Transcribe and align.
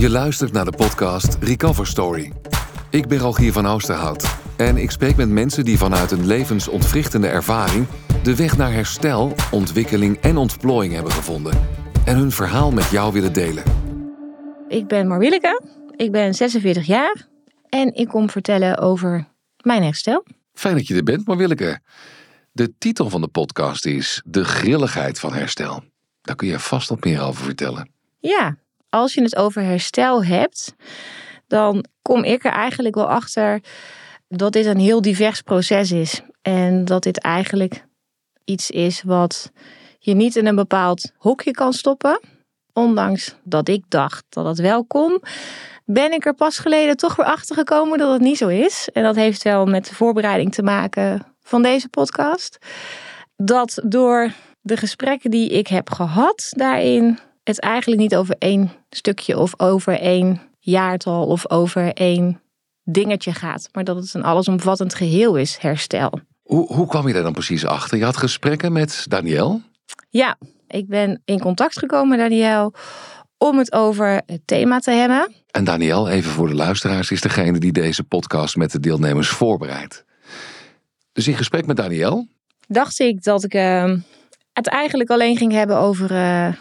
Je 0.00 0.10
luistert 0.10 0.52
naar 0.52 0.64
de 0.64 0.76
podcast 0.76 1.36
Recover 1.40 1.86
Story. 1.86 2.32
Ik 2.90 3.08
ben 3.08 3.18
Rogier 3.18 3.52
van 3.52 3.66
Oosterhout 3.66 4.36
en 4.56 4.76
ik 4.76 4.90
spreek 4.90 5.16
met 5.16 5.28
mensen 5.28 5.64
die 5.64 5.78
vanuit 5.78 6.10
een 6.10 6.26
levensontwrichtende 6.26 7.28
ervaring 7.28 7.86
de 8.22 8.36
weg 8.36 8.56
naar 8.56 8.72
herstel, 8.72 9.32
ontwikkeling 9.50 10.16
en 10.20 10.36
ontplooiing 10.36 10.94
hebben 10.94 11.12
gevonden 11.12 11.68
en 12.04 12.16
hun 12.16 12.30
verhaal 12.30 12.70
met 12.70 12.90
jou 12.90 13.12
willen 13.12 13.32
delen. 13.32 13.62
Ik 14.68 14.86
ben 14.86 15.08
Marwilleke, 15.08 15.62
ik 16.00 16.12
ben 16.12 16.34
46 16.34 16.86
jaar 16.86 17.28
en 17.68 17.94
ik 17.94 18.08
kom 18.08 18.30
vertellen 18.30 18.78
over 18.78 19.28
mijn 19.62 19.82
herstel. 19.82 20.24
Fijn 20.52 20.74
dat 20.74 20.86
je 20.86 20.94
er 20.94 21.02
bent, 21.02 21.26
Marwilleke. 21.26 21.80
De 22.52 22.72
titel 22.78 23.10
van 23.10 23.20
de 23.20 23.28
podcast 23.28 23.86
is 23.86 24.22
De 24.24 24.44
grilligheid 24.44 25.18
van 25.18 25.32
herstel. 25.32 25.82
Daar 26.22 26.36
kun 26.36 26.48
je 26.48 26.58
vast 26.58 26.88
wat 26.88 27.04
meer 27.04 27.22
over 27.22 27.44
vertellen. 27.44 27.90
Ja, 28.18 28.56
als 28.88 29.14
je 29.14 29.22
het 29.22 29.36
over 29.36 29.62
herstel 29.62 30.24
hebt, 30.24 30.74
dan 31.46 31.84
kom 32.02 32.24
ik 32.24 32.44
er 32.44 32.52
eigenlijk 32.52 32.94
wel 32.94 33.08
achter 33.08 33.60
dat 34.28 34.52
dit 34.52 34.66
een 34.66 34.78
heel 34.78 35.00
divers 35.00 35.40
proces 35.40 35.92
is. 35.92 36.22
En 36.42 36.84
dat 36.84 37.02
dit 37.02 37.18
eigenlijk 37.18 37.84
iets 38.44 38.70
is 38.70 39.02
wat 39.02 39.50
je 39.98 40.14
niet 40.14 40.36
in 40.36 40.46
een 40.46 40.54
bepaald 40.56 41.12
hokje 41.16 41.50
kan 41.50 41.72
stoppen. 41.72 42.20
Ondanks 42.72 43.34
dat 43.42 43.68
ik 43.68 43.84
dacht 43.88 44.24
dat 44.28 44.46
het 44.46 44.58
wel 44.58 44.84
kon, 44.84 45.22
ben 45.84 46.12
ik 46.12 46.26
er 46.26 46.34
pas 46.34 46.58
geleden 46.58 46.96
toch 46.96 47.16
weer 47.16 47.26
achter 47.26 47.56
gekomen 47.56 47.98
dat 47.98 48.12
het 48.12 48.20
niet 48.20 48.36
zo 48.36 48.48
is. 48.48 48.88
En 48.92 49.02
dat 49.02 49.14
heeft 49.14 49.42
wel 49.42 49.66
met 49.66 49.86
de 49.86 49.94
voorbereiding 49.94 50.54
te 50.54 50.62
maken 50.62 51.26
van 51.42 51.62
deze 51.62 51.88
podcast. 51.88 52.58
Dat 53.36 53.80
door 53.84 54.32
de 54.60 54.76
gesprekken 54.76 55.30
die 55.30 55.48
ik 55.48 55.66
heb 55.66 55.90
gehad 55.90 56.52
daarin, 56.56 57.18
het 57.44 57.60
eigenlijk 57.60 58.00
niet 58.00 58.16
over 58.16 58.36
één 58.38 58.72
stukje 58.90 59.38
of 59.38 59.60
over 59.60 60.00
één 60.00 60.40
jaartal 60.58 61.26
of 61.26 61.50
over 61.50 61.92
één 61.92 62.40
dingetje 62.84 63.32
gaat, 63.32 63.68
maar 63.72 63.84
dat 63.84 63.96
het 63.96 64.14
een 64.14 64.24
allesomvattend 64.24 64.94
geheel 64.94 65.36
is, 65.36 65.56
herstel. 65.56 66.20
Hoe, 66.42 66.74
hoe 66.74 66.86
kwam 66.86 67.06
je 67.06 67.12
daar 67.12 67.22
dan 67.22 67.32
precies 67.32 67.66
achter? 67.66 67.98
Je 67.98 68.04
had 68.04 68.16
gesprekken 68.16 68.72
met 68.72 69.06
Daniel? 69.08 69.60
Ja, 70.08 70.38
ik 70.70 70.88
ben 70.88 71.22
in 71.24 71.40
contact 71.40 71.78
gekomen 71.78 72.08
met 72.08 72.18
Daniel 72.18 72.74
om 73.38 73.58
het 73.58 73.72
over 73.72 74.22
het 74.26 74.40
thema 74.44 74.78
te 74.78 74.90
hebben. 74.90 75.34
En 75.50 75.64
Daniel, 75.64 76.08
even 76.08 76.30
voor 76.30 76.48
de 76.48 76.54
luisteraars, 76.54 77.10
is 77.10 77.20
degene 77.20 77.58
die 77.58 77.72
deze 77.72 78.04
podcast 78.04 78.56
met 78.56 78.72
de 78.72 78.80
deelnemers 78.80 79.28
voorbereidt. 79.28 80.04
Dus 81.12 81.28
in 81.28 81.36
gesprek 81.36 81.66
met 81.66 81.76
Daniel? 81.76 82.26
Dacht 82.68 82.98
ik 82.98 83.22
dat 83.22 83.44
ik 83.44 83.54
uh, 83.54 83.94
het 84.52 84.68
eigenlijk 84.68 85.10
alleen 85.10 85.36
ging 85.36 85.52
hebben 85.52 85.76
over 85.76 86.10
uh, 86.12 86.52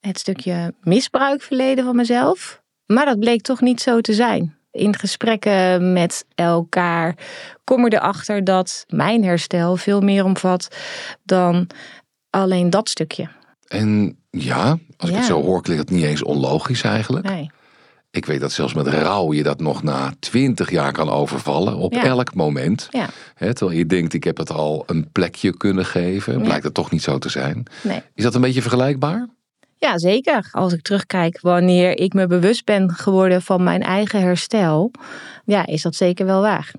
het 0.00 0.18
stukje 0.18 0.74
misbruikverleden 0.80 1.84
van 1.84 1.96
mezelf. 1.96 2.62
Maar 2.86 3.04
dat 3.04 3.18
bleek 3.18 3.42
toch 3.42 3.60
niet 3.60 3.80
zo 3.80 4.00
te 4.00 4.12
zijn. 4.12 4.56
In 4.70 4.96
gesprekken 4.96 5.92
met 5.92 6.24
elkaar 6.34 7.16
kom 7.64 7.84
je 7.84 7.94
erachter 7.94 8.44
dat 8.44 8.84
mijn 8.88 9.24
herstel 9.24 9.76
veel 9.76 10.00
meer 10.00 10.24
omvat 10.24 10.76
dan 11.22 11.66
alleen 12.30 12.70
dat 12.70 12.88
stukje. 12.88 13.28
En 13.72 14.16
ja, 14.30 14.78
als 14.96 15.08
ik 15.08 15.14
Ja. 15.14 15.20
het 15.20 15.24
zo 15.30 15.42
hoor, 15.42 15.62
klinkt 15.62 15.82
het 15.88 15.98
niet 15.98 16.04
eens 16.06 16.22
onlogisch 16.22 16.82
eigenlijk. 16.82 17.28
Nee. 17.28 17.50
Ik 18.10 18.26
weet 18.26 18.40
dat 18.40 18.52
zelfs 18.52 18.74
met 18.74 18.86
rouw 18.86 19.32
je 19.32 19.42
dat 19.42 19.60
nog 19.60 19.82
na 19.82 20.12
twintig 20.18 20.70
jaar 20.70 20.92
kan 20.92 21.10
overvallen. 21.10 21.76
Op 21.76 21.92
Ja. 21.92 22.04
elk 22.04 22.34
moment. 22.34 22.88
Ja. 22.90 23.08
Terwijl 23.38 23.70
je 23.78 23.86
denkt, 23.86 24.12
ik 24.14 24.24
heb 24.24 24.36
het 24.36 24.50
al 24.50 24.82
een 24.86 25.08
plekje 25.12 25.56
kunnen 25.56 25.86
geven. 25.86 26.38
Ja. 26.38 26.44
Blijkt 26.44 26.64
het 26.64 26.74
toch 26.74 26.90
niet 26.90 27.02
zo 27.02 27.18
te 27.18 27.28
zijn. 27.28 27.62
nee. 27.82 28.02
Is 28.14 28.22
dat 28.24 28.34
een 28.34 28.40
beetje 28.40 28.60
vergelijkbaar? 28.62 29.28
Ja, 29.78 29.98
zeker. 29.98 30.48
Als 30.52 30.72
ik 30.72 30.82
terugkijk 30.82 31.40
wanneer 31.40 31.98
ik 31.98 32.12
me 32.14 32.26
bewust 32.26 32.64
ben 32.64 32.90
geworden 32.94 33.42
van 33.42 33.62
mijn 33.62 33.82
eigen 33.82 34.20
herstel, 34.20 34.90
ja, 35.44 35.66
is 35.66 35.82
dat 35.82 35.94
zeker 35.94 36.26
wel 36.26 36.40
waar. 36.40 36.70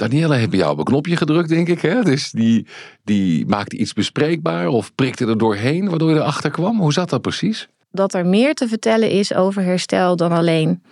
Danielle 0.00 0.34
heeft 0.36 0.50
bij 0.50 0.58
jou 0.58 0.72
op 0.72 0.78
een 0.78 0.84
knopje 0.84 1.16
gedrukt, 1.16 1.48
denk 1.48 1.68
ik. 1.68 1.80
Hè? 1.80 2.02
Dus 2.02 2.30
die, 2.30 2.66
die 3.04 3.46
maakte 3.46 3.76
iets 3.76 3.92
bespreekbaar 3.92 4.68
of 4.68 4.94
prikte 4.94 5.26
er 5.26 5.38
doorheen, 5.38 5.88
waardoor 5.88 6.10
je 6.10 6.16
erachter 6.16 6.50
kwam. 6.50 6.78
Hoe 6.80 6.92
zat 6.92 7.10
dat 7.10 7.20
precies? 7.22 7.68
Dat 7.90 8.14
er 8.14 8.26
meer 8.26 8.54
te 8.54 8.68
vertellen 8.68 9.10
is 9.10 9.34
over 9.34 9.62
herstel 9.62 10.16
dan 10.16 10.32
alleen 10.32 10.82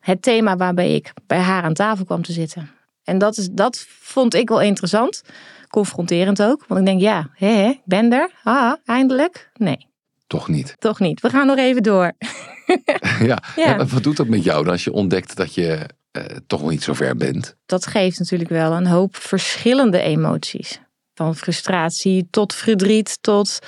het 0.00 0.22
thema 0.22 0.56
waarbij 0.56 0.94
ik 0.94 1.12
bij 1.26 1.38
haar 1.38 1.62
aan 1.62 1.74
tafel 1.74 2.04
kwam 2.04 2.22
te 2.22 2.32
zitten. 2.32 2.70
En 3.04 3.18
dat, 3.18 3.36
is, 3.36 3.48
dat 3.52 3.86
vond 4.00 4.34
ik 4.34 4.48
wel 4.48 4.60
interessant. 4.60 5.22
Confronterend 5.68 6.42
ook. 6.42 6.64
Want 6.68 6.80
ik 6.80 6.86
denk, 6.86 7.00
ja, 7.00 7.30
hè, 7.34 7.46
hè, 7.48 7.68
ik 7.68 7.80
ben 7.84 8.12
er. 8.12 8.30
Ah, 8.42 8.72
eindelijk. 8.84 9.50
Nee, 9.56 9.86
Toch 10.26 10.48
niet. 10.48 10.74
toch 10.78 11.00
niet. 11.00 11.20
We 11.20 11.30
gaan 11.30 11.46
nog 11.46 11.56
even 11.56 11.82
door. 11.82 12.12
ja. 13.56 13.86
Wat 13.86 14.02
doet 14.02 14.16
dat 14.16 14.26
met 14.28 14.44
jou 14.44 14.64
dan 14.64 14.72
als 14.72 14.84
je 14.84 14.92
ontdekt 14.92 15.36
dat 15.36 15.54
je 15.54 15.86
eh, 16.10 16.24
toch 16.46 16.60
nog 16.60 16.70
niet 16.70 16.82
zo 16.82 16.92
ver 16.92 17.16
bent? 17.16 17.56
dat 17.66 17.86
geeft 17.86 18.18
natuurlijk 18.18 18.50
wel 18.50 18.72
een 18.72 18.86
hoop 18.86 19.16
verschillende 19.16 20.00
emoties. 20.00 20.80
Van 21.14 21.36
frustratie 21.36 22.28
tot 22.30 22.54
verdriet 22.54 23.18
tot, 23.20 23.58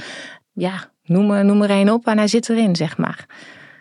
ja, 0.53 0.91
noem 1.05 1.31
er, 1.31 1.45
noem 1.45 1.63
er 1.63 1.71
één 1.71 1.89
op 1.89 2.07
en 2.07 2.17
hij 2.19 2.29
zit 2.29 2.49
erin, 2.49 2.77
zeg 2.77 2.97
maar. 2.97 3.27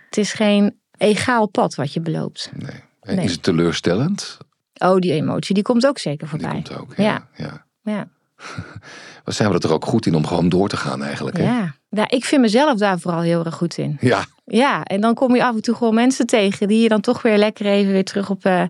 Het 0.05 0.17
is 0.17 0.33
geen 0.33 0.79
egaal 0.97 1.47
pad 1.47 1.75
wat 1.75 1.93
je 1.93 2.01
beloopt. 2.01 2.51
Nee. 2.55 2.71
En 3.01 3.15
Nee. 3.15 3.25
Is 3.25 3.31
het 3.31 3.43
teleurstellend? 3.43 4.38
Oh, 4.77 4.97
die 4.97 5.11
emotie, 5.13 5.53
die 5.53 5.63
komt 5.63 5.88
ook 5.88 5.97
zeker 5.97 6.19
Die 6.19 6.27
voorbij. 6.29 6.51
komt 6.51 6.77
ook. 6.77 6.93
Ja. 6.97 7.03
Ja. 7.03 7.27
ja. 7.35 7.65
Ja. 7.83 8.07
Wat 9.23 9.35
zijn 9.35 9.49
we 9.49 9.55
er 9.55 9.61
toch 9.61 9.71
ook 9.71 9.85
goed 9.85 10.05
in 10.05 10.15
om 10.15 10.27
gewoon 10.27 10.49
door 10.49 10.69
te 10.69 10.77
gaan 10.77 11.03
eigenlijk? 11.03 11.38
Hè? 11.38 11.43
Ja. 11.43 11.75
Ja, 11.91 12.09
ik 12.09 12.25
vind 12.25 12.41
mezelf 12.41 12.78
daar 12.78 13.00
vooral 13.00 13.22
heel 13.22 13.46
erg 13.46 13.56
goed 13.56 13.78
in. 13.78 13.97
ja. 14.00 14.25
Ja, 14.46 14.84
en 14.84 15.02
dan 15.02 15.13
kom 15.13 15.35
je 15.35 15.44
af 15.44 15.56
en 15.56 15.62
toe 15.62 15.75
gewoon 15.75 15.94
mensen 15.94 16.25
tegen 16.25 16.68
die 16.68 16.81
je 16.81 16.90
dan 16.90 17.02
toch 17.02 17.22
weer 17.22 17.38
lekker 17.38 17.66
even 17.66 17.91
weer 17.91 18.03
terug 18.03 18.29
op, 18.29 18.46
eh, 18.46 18.63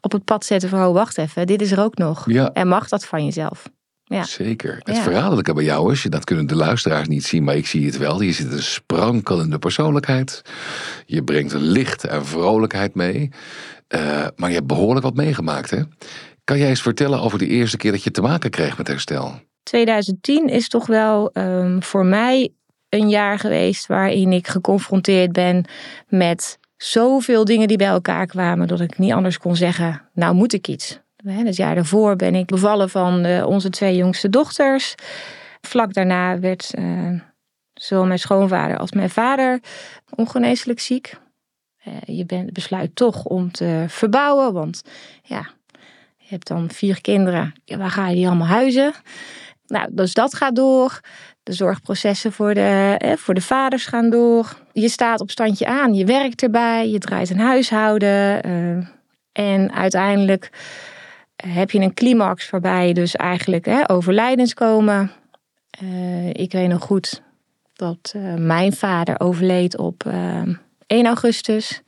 op 0.00 0.12
het 0.12 0.24
pad 0.24 0.44
zetten 0.44 0.68
van, 0.68 0.84
oh, 0.86 0.92
wacht 0.92 1.18
even, 1.18 1.46
dit 1.46 1.62
is 1.62 1.72
er 1.72 1.80
ook 1.80 1.96
nog. 1.96 2.24
Ja. 2.30 2.50
En 2.52 2.68
mag 2.68 2.88
dat 2.88 3.04
van 3.04 3.24
jezelf? 3.24 3.68
Ja. 4.04 4.24
Zeker. 4.24 4.80
Het 4.82 4.96
Ja. 4.96 5.02
verraderlijke 5.02 5.52
bij 5.54 5.64
jou 5.64 5.92
is, 5.92 6.02
dat 6.02 6.24
kunnen 6.24 6.46
de 6.46 6.54
luisteraars 6.54 7.08
niet 7.08 7.24
zien, 7.24 7.44
maar 7.44 7.56
ik 7.56 7.66
zie 7.66 7.86
het 7.86 7.96
wel. 7.98 8.20
Je 8.20 8.32
zit 8.32 8.52
een 8.52 8.62
sprankelende 8.62 9.58
persoonlijkheid. 9.58 10.42
Je 11.06 11.22
brengt 11.24 11.52
licht 11.52 12.04
en 12.04 12.26
vrolijkheid 12.26 12.94
mee. 12.94 13.30
Eh, 13.88 14.26
maar 14.36 14.48
je 14.48 14.54
hebt 14.54 14.66
behoorlijk 14.66 15.04
wat 15.04 15.14
meegemaakt, 15.14 15.70
hè? 15.70 15.80
Kan 16.44 16.58
jij 16.58 16.68
eens 16.68 16.82
vertellen 16.82 17.20
over 17.20 17.38
de 17.38 17.46
eerste 17.46 17.76
keer 17.76 17.92
dat 17.92 18.02
je 18.02 18.10
te 18.10 18.20
maken 18.22 18.50
kreeg 18.50 18.78
met 18.78 18.88
herstel? 18.88 19.40
2010 19.68 20.48
is 20.48 20.68
toch 20.68 20.86
wel 20.86 21.30
ehm, 21.32 21.80
voor 21.80 22.04
mij 22.04 22.52
een 22.88 23.08
jaar 23.08 23.38
geweest 23.38 23.86
waarin 23.86 24.32
ik 24.32 24.46
geconfronteerd 24.46 25.32
ben 25.32 25.64
met 26.06 26.58
zoveel 26.76 27.44
dingen 27.44 27.68
die 27.68 27.76
bij 27.76 27.86
elkaar 27.86 28.26
kwamen 28.26 28.68
dat 28.68 28.80
ik 28.80 28.98
niet 28.98 29.12
anders 29.12 29.38
kon 29.38 29.56
zeggen, 29.56 30.02
nou 30.12 30.34
moet 30.34 30.52
ik 30.52 30.68
iets. 30.68 31.00
Het 31.24 31.56
jaar 31.56 31.74
daarvoor 31.74 32.16
ben 32.16 32.34
ik 32.34 32.46
bevallen 32.46 32.90
van 32.90 33.24
eh, 33.24 33.46
onze 33.46 33.70
twee 33.70 33.96
jongste 33.96 34.28
dochters. 34.28 34.94
Vlak 35.60 35.92
daarna 35.92 36.38
werd 36.38 36.74
eh, 36.74 37.20
zowel 37.74 38.06
mijn 38.06 38.18
schoonvader 38.18 38.78
als 38.78 38.92
mijn 38.92 39.10
vader 39.10 39.60
ongeneeslijk 40.14 40.80
ziek. 40.80 41.14
Eh, 41.78 41.92
je 42.16 42.26
bent, 42.26 42.52
besluit 42.52 42.96
toch 42.96 43.24
om 43.24 43.52
te 43.52 43.84
verbouwen, 43.88 44.52
want 44.52 44.82
ja, 45.22 45.50
je 46.16 46.26
hebt 46.28 46.46
dan 46.46 46.70
vier 46.70 47.00
kinderen. 47.00 47.54
Waar 47.64 47.90
ga 47.90 48.08
je 48.08 48.14
die 48.14 48.26
allemaal 48.26 48.46
huizen? 48.46 48.92
Nou, 49.68 49.88
dus 49.90 50.14
dat 50.14 50.34
gaat 50.34 50.56
door. 50.56 51.00
De 51.42 51.52
zorgprocessen 51.52 52.32
voor 52.32 52.54
de, 52.54 52.94
eh, 52.98 53.16
voor 53.16 53.34
de 53.34 53.40
vaders 53.40 53.86
gaan 53.86 54.10
door. 54.10 54.56
Je 54.72 54.88
staat 54.88 55.20
op 55.20 55.30
standje 55.30 55.66
aan, 55.66 55.94
je 55.94 56.04
werkt 56.04 56.42
erbij, 56.42 56.88
je 56.88 56.98
draait 56.98 57.30
een 57.30 57.38
huishouden. 57.38 58.42
eh, 58.42 58.86
en 59.32 59.72
uiteindelijk 59.72 60.50
heb 61.36 61.70
je 61.70 61.80
een 61.80 61.94
climax 61.94 62.50
waarbij 62.50 62.92
dus 62.92 63.16
eigenlijk 63.16 63.64
hè, 63.64 63.90
overlijdens 63.90 64.54
komen. 64.54 65.10
Eh, 65.70 66.28
ik 66.28 66.52
weet 66.52 66.68
nog 66.68 66.82
goed 66.82 67.22
dat 67.72 68.12
eh, 68.16 68.34
mijn 68.34 68.72
vader 68.72 69.20
overleed 69.20 69.78
op 69.78 70.06
eh, 70.06 70.42
1 70.86 71.06
augustus. 71.06 71.82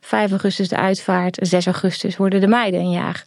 5 0.00 0.30
augustus 0.30 0.68
de 0.68 0.76
uitvaart. 0.76 1.38
en 1.38 1.46
6 1.46 1.66
augustus 1.66 2.16
worden 2.16 2.40
de 2.40 2.46
meiden 2.46 2.80
een 2.80 2.90
jaar. 2.90 3.24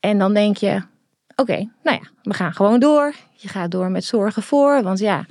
En 0.00 0.18
dan 0.18 0.34
denk 0.34 0.56
je, 0.56 0.82
oké, 1.36 1.68
nou 1.82 1.98
ja, 2.02 2.08
we 2.22 2.34
gaan 2.34 2.52
gewoon 2.52 2.80
door. 2.80 3.14
Je 3.34 3.48
gaat 3.48 3.70
door 3.70 3.90
met 3.90 4.04
zorgen 4.04 4.42
voor, 4.42 4.82
want 4.82 4.98
ja, 4.98 5.26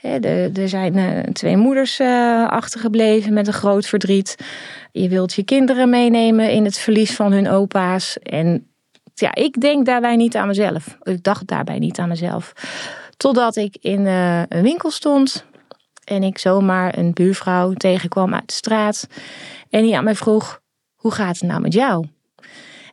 er 0.00 0.68
zijn 0.68 0.96
eh, 0.96 1.32
twee 1.32 1.56
moeders 1.56 1.98
eh, 1.98 2.48
achtergebleven 2.48 3.32
met 3.32 3.46
een 3.46 3.52
groot 3.52 3.86
verdriet. 3.86 4.36
Je 4.92 5.08
wilt 5.08 5.34
je 5.34 5.42
kinderen 5.42 5.90
meenemen 5.90 6.50
in 6.50 6.64
het 6.64 6.78
verlies 6.78 7.14
van 7.14 7.32
hun 7.32 7.48
opa's. 7.48 8.18
En 8.18 8.66
ja, 9.14 9.34
ik 9.34 9.60
denk 9.60 9.86
daarbij 9.86 10.16
niet 10.16 10.36
aan 10.36 10.46
mezelf. 10.46 10.96
Ik 11.02 11.22
dacht 11.22 11.46
daarbij 11.46 11.78
niet 11.78 11.98
aan 11.98 12.08
mezelf. 12.08 12.52
Totdat 13.16 13.56
ik 13.56 13.76
in 13.80 14.06
eh, 14.06 14.42
een 14.48 14.62
winkel 14.62 14.90
stond 14.90 15.44
en 16.04 16.22
ik 16.22 16.38
zomaar 16.38 16.98
een 16.98 17.12
buurvrouw 17.12 17.72
tegenkwam 17.72 18.34
uit 18.34 18.46
de 18.46 18.52
straat. 18.52 19.06
En 19.70 19.82
die 19.82 19.96
aan 19.96 20.04
mij 20.04 20.14
vroeg, 20.14 20.60
hoe 20.94 21.12
gaat 21.12 21.38
het 21.38 21.48
nou 21.48 21.60
met 21.60 21.72
jou? 21.72 22.06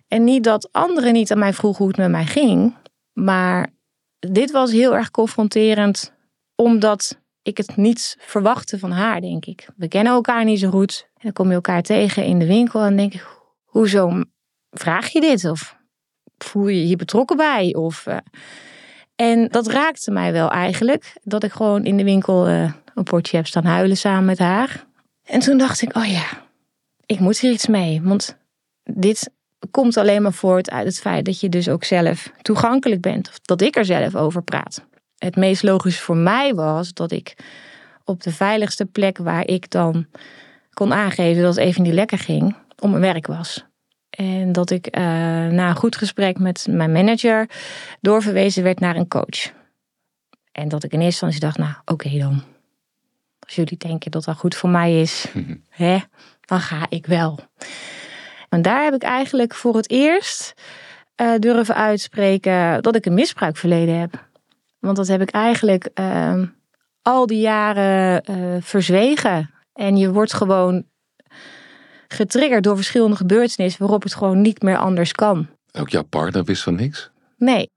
En 0.07 0.23
niet 0.23 0.43
dat 0.43 0.71
anderen 0.71 1.13
niet 1.13 1.31
aan 1.31 1.39
mij 1.39 1.53
vroegen 1.53 1.79
hoe 1.79 1.87
het 1.87 1.97
met 1.97 2.09
mij 2.09 2.25
ging, 2.25 2.75
maar 3.13 3.73
dit 4.19 4.51
was 4.51 4.71
heel 4.71 4.95
erg 4.95 5.11
confronterend, 5.11 6.13
omdat 6.55 7.21
ik 7.41 7.57
het 7.57 7.75
niet 7.75 8.17
verwachtte 8.19 8.79
van 8.79 8.91
haar, 8.91 9.21
denk 9.21 9.45
ik. 9.45 9.67
We 9.75 9.87
kennen 9.87 10.13
elkaar 10.13 10.43
niet 10.43 10.59
zo 10.59 10.69
goed. 10.69 11.07
En 11.13 11.21
dan 11.21 11.33
kom 11.33 11.47
je 11.47 11.53
elkaar 11.53 11.81
tegen 11.81 12.25
in 12.25 12.39
de 12.39 12.45
winkel 12.45 12.81
en 12.81 12.97
denk 12.97 13.13
ik, 13.13 13.27
hoezo 13.63 14.21
vraag 14.71 15.09
je 15.09 15.21
dit? 15.21 15.45
Of 15.45 15.77
voel 16.37 16.67
je 16.67 16.79
je 16.79 16.85
hier 16.85 16.97
betrokken 16.97 17.37
bij? 17.37 17.75
Of, 17.75 18.05
uh... 18.05 18.17
En 19.15 19.47
dat 19.47 19.67
raakte 19.67 20.11
mij 20.11 20.31
wel 20.31 20.49
eigenlijk, 20.51 21.13
dat 21.23 21.43
ik 21.43 21.51
gewoon 21.51 21.85
in 21.85 21.97
de 21.97 22.03
winkel 22.03 22.49
uh, 22.49 22.73
een 22.93 23.03
potje 23.03 23.37
heb 23.37 23.47
staan 23.47 23.65
huilen 23.65 23.97
samen 23.97 24.25
met 24.25 24.39
haar. 24.39 24.85
En 25.23 25.39
toen 25.39 25.57
dacht 25.57 25.81
ik, 25.81 25.95
oh 25.95 26.05
ja, 26.05 26.25
ik 27.05 27.19
moet 27.19 27.39
hier 27.39 27.51
iets 27.51 27.67
mee. 27.67 28.01
Want 28.03 28.37
dit 28.83 29.31
komt 29.71 29.97
alleen 29.97 30.21
maar 30.21 30.33
voort 30.33 30.69
uit 30.69 30.85
het 30.85 30.99
feit 30.99 31.25
dat 31.25 31.39
je 31.39 31.49
dus 31.49 31.69
ook 31.69 31.83
zelf 31.83 32.31
toegankelijk 32.41 33.01
bent. 33.01 33.27
Of 33.27 33.39
dat 33.39 33.61
ik 33.61 33.75
er 33.75 33.85
zelf 33.85 34.15
over 34.15 34.41
praat. 34.41 34.85
Het 35.17 35.35
meest 35.35 35.63
logisch 35.63 35.99
voor 35.99 36.17
mij 36.17 36.53
was 36.53 36.93
dat 36.93 37.11
ik 37.11 37.35
op 38.03 38.23
de 38.23 38.31
veiligste 38.31 38.85
plek 38.85 39.17
waar 39.17 39.47
ik 39.47 39.69
dan 39.69 40.05
kon 40.73 40.93
aangeven 40.93 41.43
dat 41.43 41.55
het 41.55 41.65
even 41.65 41.81
niet 41.81 41.93
lekker 41.93 42.17
ging, 42.17 42.55
om 42.79 42.89
mijn 42.89 43.01
werk 43.01 43.27
was. 43.27 43.65
En 44.09 44.51
dat 44.51 44.69
ik 44.69 44.97
uh, 44.97 45.03
na 45.47 45.69
een 45.69 45.75
goed 45.75 45.95
gesprek 45.95 46.39
met 46.39 46.67
mijn 46.69 46.91
manager 46.91 47.49
doorverwezen 48.01 48.63
werd 48.63 48.79
naar 48.79 48.95
een 48.95 49.07
coach. 49.07 49.53
En 50.51 50.67
dat 50.67 50.83
ik 50.83 50.91
in 50.91 51.01
eerste 51.01 51.25
instantie 51.25 51.39
dacht, 51.39 51.57
nou 51.57 51.73
oké 51.85 52.17
dan. 52.17 52.43
Als 53.39 53.55
jullie 53.55 53.77
denken 53.77 54.11
dat 54.11 54.23
dat 54.23 54.37
goed 54.37 54.55
voor 54.55 54.69
mij 54.69 55.01
is, 55.01 55.25
hè, 55.69 55.97
dan 56.41 56.59
ga 56.59 56.85
ik 56.89 57.05
wel. 57.05 57.39
En 58.55 58.61
daar 58.61 58.83
heb 58.83 58.93
ik 58.93 59.03
eigenlijk 59.03 59.53
voor 59.53 59.75
het 59.75 59.89
eerst 59.89 60.53
uh, 61.21 61.33
durven 61.39 61.75
uitspreken 61.75 62.81
dat 62.81 62.95
ik 62.95 63.05
een 63.05 63.13
misbruikverleden 63.13 63.99
heb. 63.99 64.27
Want 64.79 64.97
dat 64.97 65.07
heb 65.07 65.21
ik 65.21 65.29
eigenlijk 65.29 65.89
uh, 65.99 66.43
al 67.01 67.25
die 67.25 67.39
jaren 67.39 68.23
uh, 68.31 68.61
verzwegen. 68.61 69.51
En 69.73 69.97
je 69.97 70.11
wordt 70.11 70.33
gewoon 70.33 70.85
getriggerd 72.07 72.63
door 72.63 72.75
verschillende 72.75 73.15
gebeurtenissen 73.15 73.81
waarop 73.81 74.03
het 74.03 74.15
gewoon 74.15 74.41
niet 74.41 74.61
meer 74.61 74.77
anders 74.77 75.11
kan. 75.11 75.47
Ook 75.71 75.89
jouw 75.89 76.03
partner 76.03 76.43
wist 76.43 76.63
van 76.63 76.75
niks? 76.75 77.11
Nee. 77.37 77.69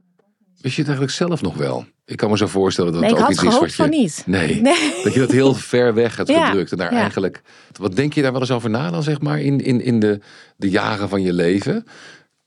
Wist 0.60 0.74
je 0.74 0.82
het 0.82 0.90
eigenlijk 0.90 1.10
zelf 1.10 1.42
nog 1.42 1.54
wel? 1.54 1.86
Ik 2.08 2.16
kan 2.16 2.30
me 2.30 2.36
zo 2.36 2.46
voorstellen 2.46 2.92
dat 2.92 3.02
het 3.02 3.12
ook 3.12 3.30
iets 3.30 3.42
is 3.42 3.58
wat 3.58 3.68
je. 3.68 3.74
Van 3.74 3.90
niet. 3.90 4.22
Nee, 4.26 4.60
nee, 4.60 5.00
Dat 5.04 5.14
je 5.14 5.20
dat 5.20 5.30
heel 5.30 5.54
ver 5.54 5.94
weg 5.94 6.16
hebt 6.16 6.28
ja, 6.38 6.46
gedrukt. 6.46 6.72
En 6.72 6.78
daar 6.78 6.92
ja. 6.92 7.00
eigenlijk. 7.00 7.42
Wat 7.72 7.96
denk 7.96 8.12
je 8.12 8.22
daar 8.22 8.32
wel 8.32 8.40
eens 8.40 8.50
over 8.50 8.70
na 8.70 8.90
dan, 8.90 9.02
zeg 9.02 9.20
maar, 9.20 9.40
in, 9.40 9.60
in, 9.60 9.80
in 9.80 10.00
de, 10.00 10.20
de 10.56 10.70
jaren 10.70 11.08
van 11.08 11.22
je 11.22 11.32
leven? 11.32 11.86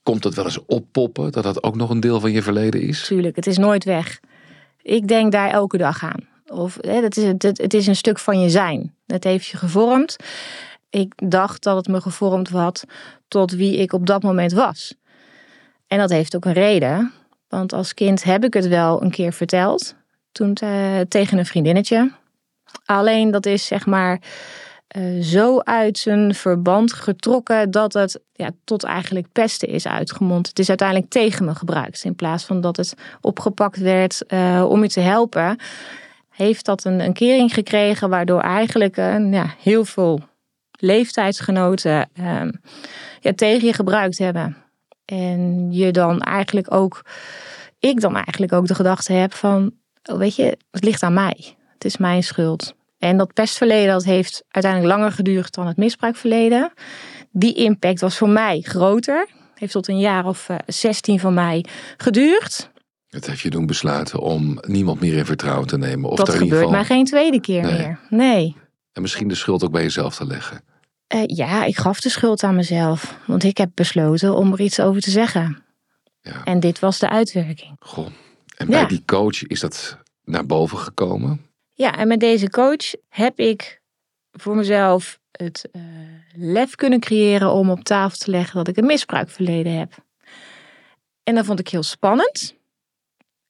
Komt 0.02 0.22
dat 0.22 0.34
wel 0.34 0.44
eens 0.44 0.64
oppoppen? 0.66 1.32
Dat 1.32 1.44
dat 1.44 1.62
ook 1.62 1.76
nog 1.76 1.90
een 1.90 2.00
deel 2.00 2.20
van 2.20 2.32
je 2.32 2.42
verleden 2.42 2.80
is? 2.80 3.04
Tuurlijk, 3.06 3.36
het 3.36 3.46
is 3.46 3.58
nooit 3.58 3.84
weg. 3.84 4.20
Ik 4.82 5.08
denk 5.08 5.32
daar 5.32 5.50
elke 5.50 5.76
dag 5.76 6.04
aan. 6.04 6.28
Of 6.46 6.78
hè, 6.80 7.02
het, 7.02 7.16
is, 7.16 7.24
het, 7.24 7.42
het 7.42 7.74
is 7.74 7.86
een 7.86 7.96
stuk 7.96 8.18
van 8.18 8.40
je 8.40 8.48
zijn. 8.48 8.94
Het 9.06 9.24
heeft 9.24 9.46
je 9.46 9.56
gevormd. 9.56 10.16
Ik 10.90 11.12
dacht 11.16 11.62
dat 11.62 11.76
het 11.76 11.88
me 11.88 12.00
gevormd 12.00 12.48
had 12.48 12.84
tot 13.28 13.52
wie 13.52 13.76
ik 13.76 13.92
op 13.92 14.06
dat 14.06 14.22
moment 14.22 14.52
was. 14.52 14.94
En 15.86 15.98
dat 15.98 16.10
heeft 16.10 16.36
ook 16.36 16.44
een 16.44 16.52
reden. 16.52 17.12
Want 17.52 17.72
als 17.72 17.94
kind 17.94 18.22
heb 18.22 18.44
ik 18.44 18.54
het 18.54 18.68
wel 18.68 19.02
een 19.02 19.10
keer 19.10 19.32
verteld. 19.32 19.94
Toen 20.32 20.54
tegen 21.08 21.38
een 21.38 21.46
vriendinnetje. 21.46 22.10
Alleen 22.84 23.30
dat 23.30 23.46
is 23.46 23.66
zeg 23.66 23.86
maar 23.86 24.20
uh, 24.96 25.22
zo 25.22 25.58
uit 25.58 25.98
zijn 25.98 26.34
verband 26.34 26.92
getrokken 26.92 27.70
dat 27.70 27.92
het 27.92 28.20
ja, 28.32 28.50
tot 28.64 28.84
eigenlijk 28.84 29.26
pesten 29.32 29.68
is 29.68 29.86
uitgemond. 29.86 30.48
Het 30.48 30.58
is 30.58 30.68
uiteindelijk 30.68 31.10
tegen 31.10 31.44
me 31.44 31.54
gebruikt. 31.54 32.04
In 32.04 32.14
plaats 32.14 32.44
van 32.44 32.60
dat 32.60 32.76
het 32.76 32.94
opgepakt 33.20 33.78
werd 33.78 34.24
uh, 34.28 34.64
om 34.68 34.82
je 34.82 34.88
te 34.88 35.00
helpen, 35.00 35.58
heeft 36.28 36.64
dat 36.64 36.84
een, 36.84 37.00
een 37.00 37.12
kering 37.12 37.54
gekregen 37.54 38.08
waardoor 38.08 38.40
eigenlijk 38.40 38.96
ja, 38.96 39.54
heel 39.58 39.84
veel 39.84 40.20
leeftijdsgenoten 40.78 42.08
ja, 43.20 43.32
tegen 43.34 43.66
je 43.66 43.72
gebruikt 43.72 44.18
hebben. 44.18 44.61
En 45.12 45.72
je 45.72 45.90
dan 45.90 46.20
eigenlijk 46.20 46.74
ook, 46.74 47.04
ik 47.78 48.00
dan 48.00 48.14
eigenlijk 48.14 48.52
ook 48.52 48.66
de 48.66 48.74
gedachte 48.74 49.12
heb 49.12 49.32
van, 49.34 49.72
oh, 50.04 50.16
weet 50.16 50.36
je, 50.36 50.58
het 50.70 50.84
ligt 50.84 51.02
aan 51.02 51.14
mij. 51.14 51.54
Het 51.72 51.84
is 51.84 51.96
mijn 51.96 52.22
schuld. 52.22 52.74
En 52.98 53.16
dat 53.16 53.32
pestverleden 53.32 53.92
dat 53.92 54.04
heeft 54.04 54.44
uiteindelijk 54.48 54.94
langer 54.94 55.12
geduurd 55.12 55.54
dan 55.54 55.66
het 55.66 55.76
misbruikverleden. 55.76 56.72
Die 57.30 57.54
impact 57.54 58.00
was 58.00 58.18
voor 58.18 58.28
mij 58.28 58.60
groter. 58.60 59.28
Heeft 59.54 59.72
tot 59.72 59.88
een 59.88 59.98
jaar 59.98 60.26
of 60.26 60.48
uh, 60.48 60.56
16 60.66 61.20
van 61.20 61.34
mij 61.34 61.64
geduurd. 61.96 62.70
Het 63.08 63.26
heeft 63.26 63.40
je 63.40 63.50
doen 63.50 63.66
besluiten 63.66 64.20
om 64.20 64.58
niemand 64.60 65.00
meer 65.00 65.16
in 65.16 65.26
vertrouwen 65.26 65.66
te 65.66 65.78
nemen. 65.78 66.10
Of 66.10 66.16
dat 66.16 66.30
gebeurt 66.30 66.52
geval... 66.52 66.70
maar 66.70 66.84
geen 66.84 67.04
tweede 67.04 67.40
keer 67.40 67.62
nee. 67.62 67.78
meer. 67.78 67.98
Nee. 68.10 68.56
En 68.92 69.02
misschien 69.02 69.28
de 69.28 69.34
schuld 69.34 69.64
ook 69.64 69.72
bij 69.72 69.82
jezelf 69.82 70.16
te 70.16 70.26
leggen. 70.26 70.71
Uh, 71.14 71.22
ja, 71.26 71.64
ik 71.64 71.76
gaf 71.76 72.00
de 72.00 72.08
schuld 72.08 72.42
aan 72.42 72.54
mezelf. 72.54 73.18
Want 73.26 73.44
ik 73.44 73.56
heb 73.56 73.70
besloten 73.74 74.34
om 74.34 74.52
er 74.52 74.60
iets 74.60 74.80
over 74.80 75.00
te 75.00 75.10
zeggen. 75.10 75.64
Ja. 76.20 76.44
En 76.44 76.60
dit 76.60 76.78
was 76.78 76.98
de 76.98 77.08
uitwerking. 77.08 77.76
Goh. 77.78 78.06
En 78.56 78.66
bij 78.66 78.80
ja. 78.80 78.86
die 78.86 79.02
coach 79.06 79.42
is 79.42 79.60
dat 79.60 79.98
naar 80.24 80.46
boven 80.46 80.78
gekomen? 80.78 81.46
Ja, 81.74 81.96
en 81.96 82.08
met 82.08 82.20
deze 82.20 82.50
coach 82.50 82.94
heb 83.08 83.38
ik 83.38 83.80
voor 84.32 84.56
mezelf 84.56 85.18
het 85.30 85.68
uh, 85.72 85.82
lef 86.34 86.74
kunnen 86.74 87.00
creëren 87.00 87.52
om 87.52 87.70
op 87.70 87.84
tafel 87.84 88.18
te 88.18 88.30
leggen 88.30 88.56
dat 88.56 88.68
ik 88.68 88.76
een 88.76 88.86
misbruikverleden 88.86 89.78
heb. 89.78 89.94
En 91.22 91.34
dat 91.34 91.44
vond 91.44 91.60
ik 91.60 91.68
heel 91.68 91.82
spannend. 91.82 92.54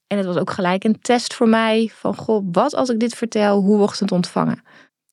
En 0.07 0.17
het 0.17 0.27
was 0.27 0.37
ook 0.37 0.51
gelijk 0.51 0.85
een 0.85 1.01
test 1.01 1.35
voor 1.35 1.49
mij 1.49 1.91
van, 1.95 2.17
goh, 2.17 2.47
wat 2.53 2.75
als 2.75 2.89
ik 2.89 3.01
dit 3.01 3.15
vertel, 3.15 3.61
hoe 3.61 3.77
wordt 3.77 4.01
het 4.01 4.13
ontvangen? 4.13 4.63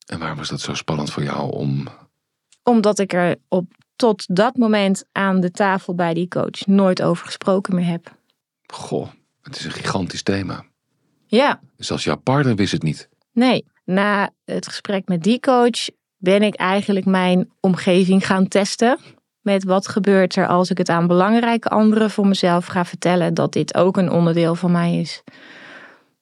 En 0.05 0.19
waarom 0.19 0.37
was 0.37 0.49
dat 0.49 0.61
zo 0.61 0.73
spannend 0.73 1.11
voor 1.11 1.23
jou 1.23 1.51
om 1.51 1.87
omdat 2.69 2.99
ik 2.99 3.13
er 3.13 3.35
op 3.47 3.65
tot 3.95 4.35
dat 4.35 4.55
moment 4.55 5.05
aan 5.11 5.39
de 5.39 5.51
tafel 5.51 5.95
bij 5.95 6.13
die 6.13 6.27
coach 6.27 6.65
nooit 6.65 7.01
over 7.01 7.25
gesproken 7.25 7.75
meer 7.75 7.85
heb. 7.85 8.15
Goh, 8.65 9.07
het 9.41 9.55
is 9.55 9.65
een 9.65 9.71
gigantisch 9.71 10.23
thema. 10.23 10.65
Ja. 11.25 11.59
Dus 11.77 11.91
als 11.91 12.03
jouw 12.03 12.17
partner 12.17 12.55
wist 12.55 12.71
het 12.71 12.83
niet? 12.83 13.09
Nee, 13.31 13.65
na 13.85 14.29
het 14.45 14.67
gesprek 14.67 15.07
met 15.07 15.23
die 15.23 15.39
coach 15.39 15.89
ben 16.17 16.41
ik 16.41 16.55
eigenlijk 16.55 17.05
mijn 17.05 17.49
omgeving 17.59 18.25
gaan 18.25 18.47
testen. 18.47 18.97
Met 19.41 19.63
wat 19.63 19.87
gebeurt 19.87 20.35
er 20.35 20.47
als 20.47 20.69
ik 20.69 20.77
het 20.77 20.89
aan 20.89 21.07
belangrijke 21.07 21.69
anderen 21.69 22.09
voor 22.09 22.27
mezelf 22.27 22.65
ga 22.65 22.85
vertellen 22.85 23.33
dat 23.33 23.53
dit 23.53 23.75
ook 23.75 23.97
een 23.97 24.11
onderdeel 24.11 24.55
van 24.55 24.71
mij 24.71 24.99
is. 24.99 25.23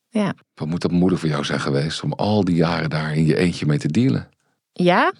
Ja. 0.09 0.33
Wat 0.53 0.67
moet 0.67 0.81
dat 0.81 0.91
moeilijk 0.91 1.21
voor 1.21 1.29
jou 1.29 1.43
zijn 1.43 1.59
geweest 1.59 2.03
om 2.03 2.13
al 2.13 2.43
die 2.43 2.55
jaren 2.55 2.89
daar 2.89 3.15
in 3.15 3.25
je 3.25 3.37
eentje 3.37 3.65
mee 3.65 3.77
te 3.77 3.87
dealen? 3.87 4.29
Ja, 4.73 5.13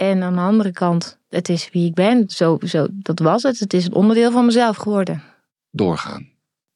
en 0.00 0.22
aan 0.22 0.34
de 0.34 0.40
andere 0.40 0.72
kant, 0.72 1.18
het 1.28 1.48
is 1.48 1.70
wie 1.70 1.86
ik 1.86 1.94
ben. 1.94 2.30
Zo, 2.30 2.58
zo, 2.66 2.86
dat 2.90 3.18
was 3.18 3.42
het. 3.42 3.58
Het 3.58 3.72
is 3.72 3.86
een 3.86 3.94
onderdeel 3.94 4.30
van 4.30 4.44
mezelf 4.44 4.76
geworden. 4.76 5.22
Doorgaan. 5.70 6.28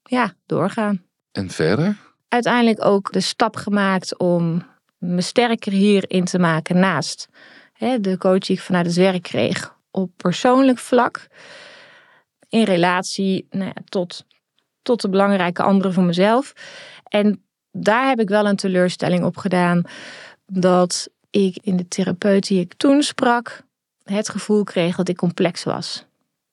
Ja, 0.02 0.32
doorgaan. 0.46 1.02
En 1.32 1.50
verder? 1.50 1.96
Uiteindelijk 2.28 2.84
ook 2.84 3.12
de 3.12 3.20
stap 3.20 3.56
gemaakt 3.56 4.18
om 4.18 4.62
me 4.98 5.20
sterker 5.20 5.72
hierin 5.72 6.24
te 6.24 6.38
maken 6.38 6.78
naast 6.78 7.28
hè, 7.72 8.00
de 8.00 8.18
coach 8.18 8.38
die 8.38 8.56
ik 8.56 8.62
vanuit 8.62 8.86
het 8.86 8.94
werk 8.94 9.22
kreeg. 9.22 9.76
Op 9.90 10.10
persoonlijk 10.16 10.78
vlak. 10.78 11.26
In 12.48 12.62
relatie 12.62 13.46
nou 13.50 13.64
ja, 13.64 13.82
tot, 13.84 14.26
tot 14.82 15.00
de 15.00 15.08
belangrijke 15.08 15.62
anderen 15.62 15.92
voor 15.92 16.02
mezelf. 16.02 16.52
En 17.08 17.44
daar 17.70 18.08
heb 18.08 18.20
ik 18.20 18.28
wel 18.28 18.46
een 18.46 18.56
teleurstelling 18.56 19.24
op 19.24 19.36
gedaan. 19.36 19.82
Dat 20.46 21.08
ik 21.34 21.58
in 21.62 21.76
de 21.76 21.88
therapeut 21.88 22.46
die 22.46 22.60
ik 22.60 22.74
toen 22.74 23.02
sprak, 23.02 23.62
het 24.02 24.28
gevoel 24.28 24.64
kreeg 24.64 24.96
dat 24.96 25.08
ik 25.08 25.16
complex 25.16 25.64
was. 25.64 26.04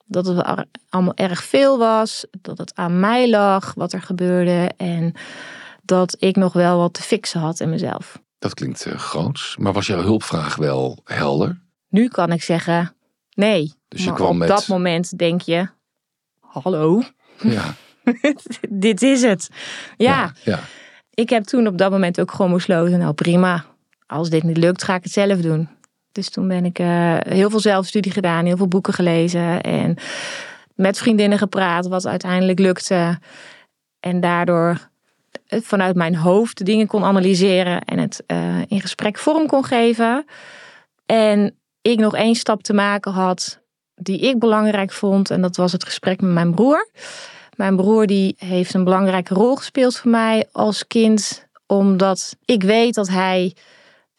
Dat 0.05 0.25
het 0.25 0.65
allemaal 0.89 1.15
erg 1.15 1.43
veel 1.43 1.77
was, 1.77 2.25
dat 2.41 2.57
het 2.57 2.75
aan 2.75 2.99
mij 2.99 3.29
lag 3.29 3.73
wat 3.73 3.93
er 3.93 4.01
gebeurde 4.01 4.71
en 4.77 5.13
dat 5.83 6.15
ik 6.19 6.35
nog 6.35 6.53
wel 6.53 6.77
wat 6.77 6.93
te 6.93 7.01
fixen 7.01 7.39
had 7.39 7.59
in 7.59 7.69
mezelf. 7.69 8.21
Dat 8.39 8.53
klinkt 8.53 8.85
uh, 8.85 8.97
groots, 8.97 9.57
maar 9.57 9.73
was 9.73 9.87
jouw 9.87 10.01
hulpvraag 10.01 10.55
wel 10.55 10.99
helder? 11.03 11.61
Nu 11.87 12.07
kan 12.07 12.31
ik 12.31 12.43
zeggen 12.43 12.95
nee. 13.33 13.73
Dus 13.87 13.99
je 13.99 14.05
maar 14.05 14.15
kwam 14.15 14.29
op 14.29 14.35
met... 14.35 14.47
dat 14.47 14.67
moment 14.67 15.17
denk 15.17 15.41
je, 15.41 15.67
hallo, 16.39 17.01
Ja, 17.41 17.75
dit 18.69 19.01
is 19.01 19.21
het. 19.21 19.49
Ja. 19.97 20.11
ja, 20.13 20.33
ja. 20.43 20.59
ik 21.13 21.29
heb 21.29 21.43
toen 21.43 21.67
op 21.67 21.77
dat 21.77 21.91
moment 21.91 22.19
ook 22.19 22.31
gewoon 22.31 22.53
besloten, 22.53 22.99
nou 22.99 23.13
prima, 23.13 23.65
als 24.11 24.29
dit 24.29 24.43
niet 24.43 24.57
lukt, 24.57 24.83
ga 24.83 24.95
ik 24.95 25.03
het 25.03 25.11
zelf 25.11 25.41
doen. 25.41 25.69
Dus 26.11 26.29
toen 26.29 26.47
ben 26.47 26.65
ik 26.65 26.79
uh, 26.79 27.17
heel 27.19 27.49
veel 27.49 27.59
zelfstudie 27.59 28.11
gedaan, 28.11 28.45
heel 28.45 28.57
veel 28.57 28.67
boeken 28.67 28.93
gelezen 28.93 29.61
en 29.61 29.97
met 30.75 30.97
vriendinnen 30.97 31.37
gepraat, 31.37 31.87
wat 31.87 32.07
uiteindelijk 32.07 32.59
lukte. 32.59 33.19
En 33.99 34.19
daardoor 34.19 34.89
vanuit 35.47 35.95
mijn 35.95 36.15
hoofd 36.15 36.65
dingen 36.65 36.87
kon 36.87 37.03
analyseren 37.03 37.81
en 37.81 37.97
het 37.97 38.23
uh, 38.27 38.61
in 38.67 38.81
gesprek 38.81 39.17
vorm 39.17 39.47
kon 39.47 39.65
geven. 39.65 40.25
En 41.05 41.55
ik 41.81 41.99
nog 41.99 42.15
één 42.15 42.35
stap 42.35 42.63
te 42.63 42.73
maken 42.73 43.11
had 43.11 43.59
die 43.95 44.19
ik 44.19 44.39
belangrijk 44.39 44.91
vond. 44.91 45.29
En 45.29 45.41
dat 45.41 45.55
was 45.55 45.71
het 45.71 45.83
gesprek 45.83 46.21
met 46.21 46.31
mijn 46.31 46.55
broer. 46.55 46.89
Mijn 47.55 47.75
broer 47.75 48.07
die 48.07 48.35
heeft 48.37 48.73
een 48.73 48.83
belangrijke 48.83 49.33
rol 49.33 49.55
gespeeld 49.55 49.97
voor 49.97 50.11
mij 50.11 50.47
als 50.51 50.87
kind. 50.87 51.47
Omdat 51.65 52.35
ik 52.45 52.63
weet 52.63 52.93
dat 52.93 53.07
hij 53.07 53.53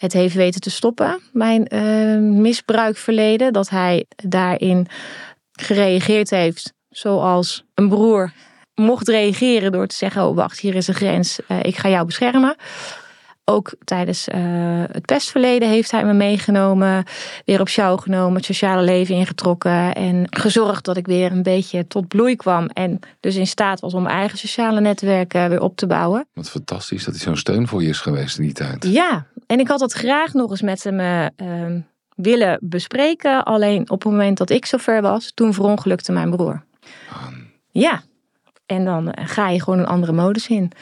het 0.02 0.12
heeft 0.12 0.34
weten 0.34 0.60
te 0.60 0.70
stoppen. 0.70 1.20
Mijn 1.32 1.66
uh, 1.74 2.40
misbruikverleden. 2.40 3.52
Dat 3.52 3.68
hij 3.68 4.04
daarin 4.16 4.86
gereageerd 5.52 6.30
heeft 6.30 6.72
zoals 6.88 7.64
een 7.74 7.88
broer 7.88 8.32
mocht 8.74 9.08
reageren 9.08 9.72
door 9.72 9.86
te 9.86 9.94
zeggen: 9.94 10.28
Oh, 10.28 10.36
wacht, 10.36 10.60
hier 10.60 10.74
is 10.74 10.88
een 10.88 10.94
grens, 10.94 11.38
uh, 11.48 11.58
ik 11.62 11.76
ga 11.76 11.88
jou 11.88 12.06
beschermen. 12.06 12.56
Ook 13.44 13.74
tijdens 13.84 14.28
uh, 14.28 14.38
het 14.90 15.06
pestverleden 15.06 15.68
heeft 15.68 15.90
hij 15.90 16.04
me 16.04 16.12
meegenomen, 16.12 17.04
weer 17.44 17.60
op 17.60 17.68
show 17.68 18.00
genomen, 18.00 18.36
het 18.36 18.44
sociale 18.44 18.82
leven 18.82 19.14
ingetrokken 19.14 19.94
en 19.94 20.26
gezorgd 20.30 20.84
dat 20.84 20.96
ik 20.96 21.06
weer 21.06 21.32
een 21.32 21.42
beetje 21.42 21.86
tot 21.86 22.08
bloei 22.08 22.36
kwam. 22.36 22.66
En 22.66 22.98
dus 23.20 23.36
in 23.36 23.46
staat 23.46 23.80
was 23.80 23.94
om 23.94 24.06
eigen 24.06 24.38
sociale 24.38 24.80
netwerken 24.80 25.48
weer 25.48 25.60
op 25.60 25.76
te 25.76 25.86
bouwen. 25.86 26.26
Wat 26.32 26.50
fantastisch 26.50 27.04
dat 27.04 27.14
hij 27.14 27.22
zo'n 27.22 27.36
steun 27.36 27.68
voor 27.68 27.82
je 27.82 27.88
is 27.88 28.00
geweest 28.00 28.38
in 28.38 28.44
die 28.44 28.52
tijd. 28.52 28.84
Ja, 28.84 29.26
en 29.46 29.60
ik 29.60 29.68
had 29.68 29.78
dat 29.78 29.92
graag 29.92 30.32
nog 30.32 30.50
eens 30.50 30.62
met 30.62 30.84
hem 30.84 31.00
uh, 31.00 31.80
willen 32.14 32.58
bespreken. 32.60 33.44
Alleen 33.44 33.90
op 33.90 34.02
het 34.02 34.12
moment 34.12 34.38
dat 34.38 34.50
ik 34.50 34.66
zover 34.66 35.02
was, 35.02 35.32
toen 35.34 35.54
verongelukte 35.54 36.12
mijn 36.12 36.30
broer. 36.30 36.64
Man. 37.20 37.50
Ja, 37.70 38.02
en 38.66 38.84
dan 38.84 39.12
ga 39.14 39.48
je 39.48 39.62
gewoon 39.62 39.78
een 39.78 39.86
andere 39.86 40.12
modus 40.12 40.48
in. 40.48 40.72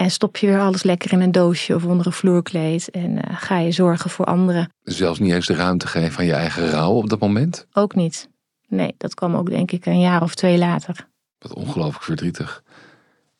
En 0.00 0.10
stop 0.10 0.36
je 0.36 0.46
weer 0.46 0.60
alles 0.60 0.82
lekker 0.82 1.12
in 1.12 1.20
een 1.20 1.32
doosje 1.32 1.74
of 1.74 1.84
onder 1.84 2.06
een 2.06 2.12
vloerkleed. 2.12 2.90
En 2.90 3.10
uh, 3.10 3.22
ga 3.30 3.58
je 3.58 3.72
zorgen 3.72 4.10
voor 4.10 4.24
anderen. 4.24 4.72
Zelfs 4.82 5.18
niet 5.18 5.32
eens 5.32 5.46
de 5.46 5.54
ruimte 5.54 5.86
geven 5.86 6.18
aan 6.18 6.24
je 6.24 6.32
eigen 6.32 6.70
rouw 6.70 6.92
op 6.92 7.08
dat 7.08 7.20
moment? 7.20 7.66
Ook 7.72 7.94
niet. 7.94 8.28
Nee, 8.68 8.94
dat 8.98 9.14
kwam 9.14 9.34
ook 9.34 9.50
denk 9.50 9.70
ik 9.70 9.86
een 9.86 10.00
jaar 10.00 10.22
of 10.22 10.34
twee 10.34 10.58
later. 10.58 11.08
Wat 11.38 11.54
ongelooflijk 11.54 12.04
verdrietig. 12.04 12.62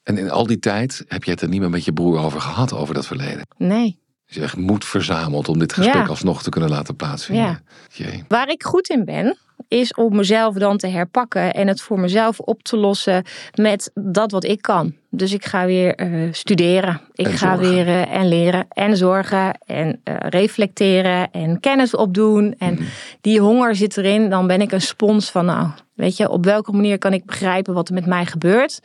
En 0.02 0.18
in 0.18 0.30
al 0.30 0.46
die 0.46 0.58
tijd 0.58 1.04
heb 1.08 1.24
je 1.24 1.30
het 1.30 1.40
er 1.40 1.48
niet 1.48 1.60
meer 1.60 1.70
met 1.70 1.84
je 1.84 1.92
broer 1.92 2.18
over 2.18 2.40
gehad, 2.40 2.72
over 2.72 2.94
dat 2.94 3.06
verleden? 3.06 3.46
Nee. 3.56 3.98
Dus 4.26 4.36
je 4.36 4.42
echt 4.42 4.56
moed 4.56 4.84
verzameld 4.84 5.48
om 5.48 5.58
dit 5.58 5.72
gesprek 5.72 6.02
ja. 6.02 6.08
alsnog 6.08 6.42
te 6.42 6.50
kunnen 6.50 6.70
laten 6.70 6.96
plaatsvinden. 6.96 7.44
Ja. 7.44 7.60
Jee. 7.92 8.24
Waar 8.28 8.48
ik 8.48 8.62
goed 8.62 8.88
in 8.88 9.04
ben, 9.04 9.36
is 9.68 9.94
om 9.94 10.16
mezelf 10.16 10.54
dan 10.54 10.76
te 10.76 10.86
herpakken 10.86 11.54
en 11.54 11.68
het 11.68 11.82
voor 11.82 12.00
mezelf 12.00 12.38
op 12.38 12.62
te 12.62 12.76
lossen 12.76 13.24
met 13.54 13.90
dat 13.94 14.30
wat 14.30 14.44
ik 14.44 14.62
kan. 14.62 14.94
Dus 15.10 15.32
ik 15.32 15.44
ga 15.44 15.66
weer 15.66 16.00
uh, 16.00 16.32
studeren. 16.32 17.00
Ik 17.12 17.26
en 17.26 17.32
ga 17.32 17.56
zorgen. 17.56 17.74
weer 17.74 17.86
uh, 17.86 18.14
en 18.14 18.28
leren 18.28 18.66
en 18.68 18.96
zorgen 18.96 19.58
en 19.66 20.00
uh, 20.04 20.14
reflecteren 20.18 21.30
en 21.30 21.60
kennis 21.60 21.94
opdoen. 21.94 22.54
En 22.58 22.74
mm. 22.74 22.86
die 23.20 23.40
honger 23.40 23.76
zit 23.76 23.96
erin. 23.96 24.30
Dan 24.30 24.46
ben 24.46 24.60
ik 24.60 24.72
een 24.72 24.80
spons 24.80 25.30
van, 25.30 25.44
nou, 25.44 25.68
weet 25.94 26.16
je, 26.16 26.28
op 26.28 26.44
welke 26.44 26.72
manier 26.72 26.98
kan 26.98 27.12
ik 27.12 27.24
begrijpen 27.24 27.74
wat 27.74 27.88
er 27.88 27.94
met 27.94 28.06
mij 28.06 28.26
gebeurt? 28.26 28.80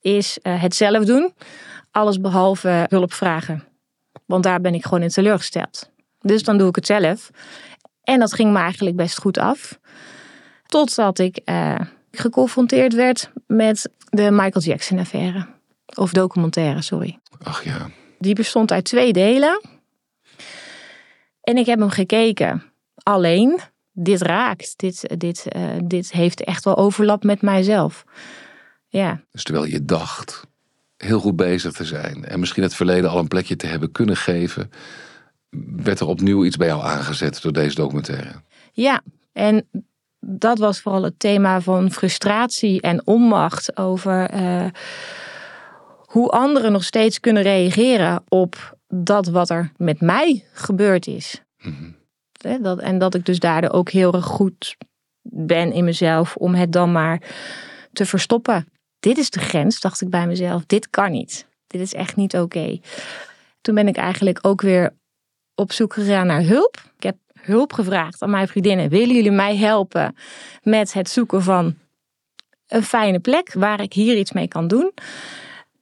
Is 0.00 0.38
het 0.42 0.74
zelf 0.74 1.04
doen. 1.04 1.32
Alles 1.90 2.20
behalve 2.20 2.86
hulp 2.88 3.12
vragen. 3.12 3.64
Want 4.26 4.42
daar 4.42 4.60
ben 4.60 4.74
ik 4.74 4.82
gewoon 4.82 5.02
in 5.02 5.08
teleurgesteld. 5.08 5.90
Dus 6.20 6.42
dan 6.42 6.58
doe 6.58 6.68
ik 6.68 6.74
het 6.74 6.86
zelf. 6.86 7.30
En 8.02 8.18
dat 8.18 8.34
ging 8.34 8.52
me 8.52 8.58
eigenlijk 8.58 8.96
best 8.96 9.18
goed 9.18 9.38
af. 9.38 9.78
Totdat 10.66 11.18
ik 11.18 11.40
uh, 11.44 11.80
geconfronteerd 12.10 12.94
werd 12.94 13.30
met 13.46 13.90
de 14.10 14.30
Michael 14.30 14.64
Jackson 14.64 14.98
affaire. 14.98 15.46
Of 15.94 16.12
documentaire, 16.12 16.82
sorry. 16.82 17.18
Ach 17.42 17.64
ja. 17.64 17.90
Die 18.18 18.34
bestond 18.34 18.72
uit 18.72 18.84
twee 18.84 19.12
delen. 19.12 19.60
En 21.40 21.56
ik 21.56 21.66
heb 21.66 21.78
hem 21.78 21.90
gekeken. 21.90 22.62
Alleen, 22.94 23.60
dit 23.92 24.22
raakt. 24.22 24.74
Dit, 24.76 25.14
dit, 25.18 25.46
uh, 25.56 25.62
dit 25.84 26.12
heeft 26.12 26.44
echt 26.44 26.64
wel 26.64 26.76
overlap 26.76 27.24
met 27.24 27.42
mijzelf. 27.42 28.04
Ja. 28.88 29.20
Dus 29.30 29.42
terwijl 29.42 29.66
je 29.66 29.84
dacht 29.84 30.46
heel 30.96 31.20
goed 31.20 31.36
bezig 31.36 31.72
te 31.72 31.84
zijn. 31.84 32.24
En 32.24 32.40
misschien 32.40 32.62
het 32.62 32.74
verleden 32.74 33.10
al 33.10 33.18
een 33.18 33.28
plekje 33.28 33.56
te 33.56 33.66
hebben 33.66 33.92
kunnen 33.92 34.16
geven. 34.16 34.70
Werd 35.76 36.00
er 36.00 36.06
opnieuw 36.06 36.44
iets 36.44 36.56
bij 36.56 36.66
jou 36.66 36.82
aangezet 36.82 37.42
door 37.42 37.52
deze 37.52 37.74
documentaire? 37.74 38.32
Ja, 38.72 39.02
en 39.32 39.68
dat 40.20 40.58
was 40.58 40.80
vooral 40.80 41.02
het 41.02 41.18
thema 41.18 41.60
van 41.60 41.90
frustratie 41.90 42.80
en 42.80 43.06
onmacht 43.06 43.76
over 43.76 44.34
uh, 44.34 44.66
hoe 46.06 46.28
anderen 46.28 46.72
nog 46.72 46.84
steeds 46.84 47.20
kunnen 47.20 47.42
reageren 47.42 48.24
op 48.28 48.78
dat 48.88 49.26
wat 49.26 49.50
er 49.50 49.72
met 49.76 50.00
mij 50.00 50.44
gebeurd 50.52 51.06
is. 51.06 51.42
Mm-hmm. 51.58 51.94
Dat, 52.62 52.78
en 52.78 52.98
dat 52.98 53.14
ik 53.14 53.26
dus 53.26 53.38
daardoor 53.38 53.70
ook 53.70 53.90
heel 53.90 54.12
erg 54.12 54.24
goed 54.24 54.76
ben 55.22 55.72
in 55.72 55.84
mezelf 55.84 56.36
om 56.36 56.54
het 56.54 56.72
dan 56.72 56.92
maar 56.92 57.22
te 57.92 58.06
verstoppen. 58.06 58.68
Dit 58.98 59.18
is 59.18 59.30
de 59.30 59.40
grens, 59.40 59.80
dacht 59.80 60.00
ik 60.00 60.10
bij 60.10 60.26
mezelf. 60.26 60.66
Dit 60.66 60.90
kan 60.90 61.10
niet. 61.10 61.46
Dit 61.66 61.80
is 61.80 61.94
echt 61.94 62.16
niet 62.16 62.34
oké. 62.34 62.58
Okay. 62.58 62.82
Toen 63.60 63.74
ben 63.74 63.88
ik 63.88 63.96
eigenlijk 63.96 64.38
ook 64.42 64.60
weer 64.60 64.94
op 65.54 65.72
zoek 65.72 65.92
gegaan 65.92 66.26
naar 66.26 66.42
hulp. 66.42 66.82
Ik 66.96 67.02
heb 67.02 67.16
hulp 67.46 67.72
gevraagd 67.72 68.22
aan 68.22 68.30
mijn 68.30 68.48
vriendinnen. 68.48 68.88
Willen 68.88 69.14
jullie 69.14 69.30
mij 69.30 69.56
helpen 69.56 70.16
met 70.62 70.92
het 70.92 71.08
zoeken 71.10 71.42
van 71.42 71.74
een 72.66 72.82
fijne 72.82 73.18
plek 73.18 73.52
waar 73.52 73.80
ik 73.80 73.92
hier 73.92 74.16
iets 74.16 74.32
mee 74.32 74.48
kan 74.48 74.68
doen? 74.68 74.92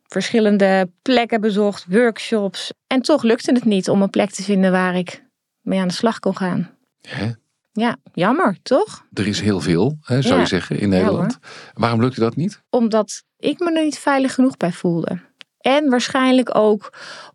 Verschillende 0.07 0.91
plekken 1.03 1.41
bezocht, 1.41 1.85
workshops. 1.89 2.73
En 2.87 3.03
toch 3.03 3.23
lukte 3.23 3.53
het 3.53 3.65
niet 3.65 3.89
om 3.89 4.03
een 4.03 4.11
plek 4.11 4.31
te 4.31 4.43
vinden 4.43 4.73
waar 4.73 4.97
ik 4.97 5.25
mee 5.61 5.81
aan 5.81 5.89
de 5.89 5.95
slag 5.95 6.19
kon 6.19 6.37
gaan. 6.37 6.71
Hè? 7.09 7.31
Ja, 7.73 7.97
jammer, 8.13 8.57
toch? 8.63 9.07
Er 9.13 9.27
is 9.27 9.41
heel 9.41 9.61
veel, 9.61 9.99
hè, 10.03 10.23
zou 10.23 10.35
Ja. 10.35 10.41
je 10.41 10.47
zeggen, 10.47 10.79
in 10.79 10.89
Nederland. 10.89 11.39
Waarom 11.75 12.01
lukte 12.01 12.21
dat 12.21 12.37
niet? 12.37 12.61
Omdat 12.71 13.23
ik 13.39 13.59
me 13.59 13.73
er 13.73 13.85
niet 13.85 13.99
veilig 13.99 14.35
genoeg 14.35 14.57
bij 14.57 14.73
voelde. 14.73 15.19
En 15.61 15.91
waarschijnlijk 15.91 16.57
ook 16.57 16.93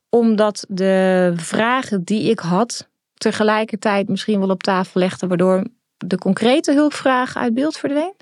omdat 0.09 0.65
de 0.69 1.33
vragen 1.35 2.03
die 2.03 2.29
ik 2.29 2.39
had 2.39 2.88
tegelijkertijd 3.19 4.09
misschien 4.09 4.39
wel 4.39 4.49
op 4.49 4.63
tafel 4.63 4.99
legde, 4.99 5.27
waardoor 5.27 5.63
de 5.97 6.17
concrete 6.17 6.73
hulpvraag 6.73 7.35
uit 7.37 7.53
beeld 7.53 7.77
verdween. 7.77 8.13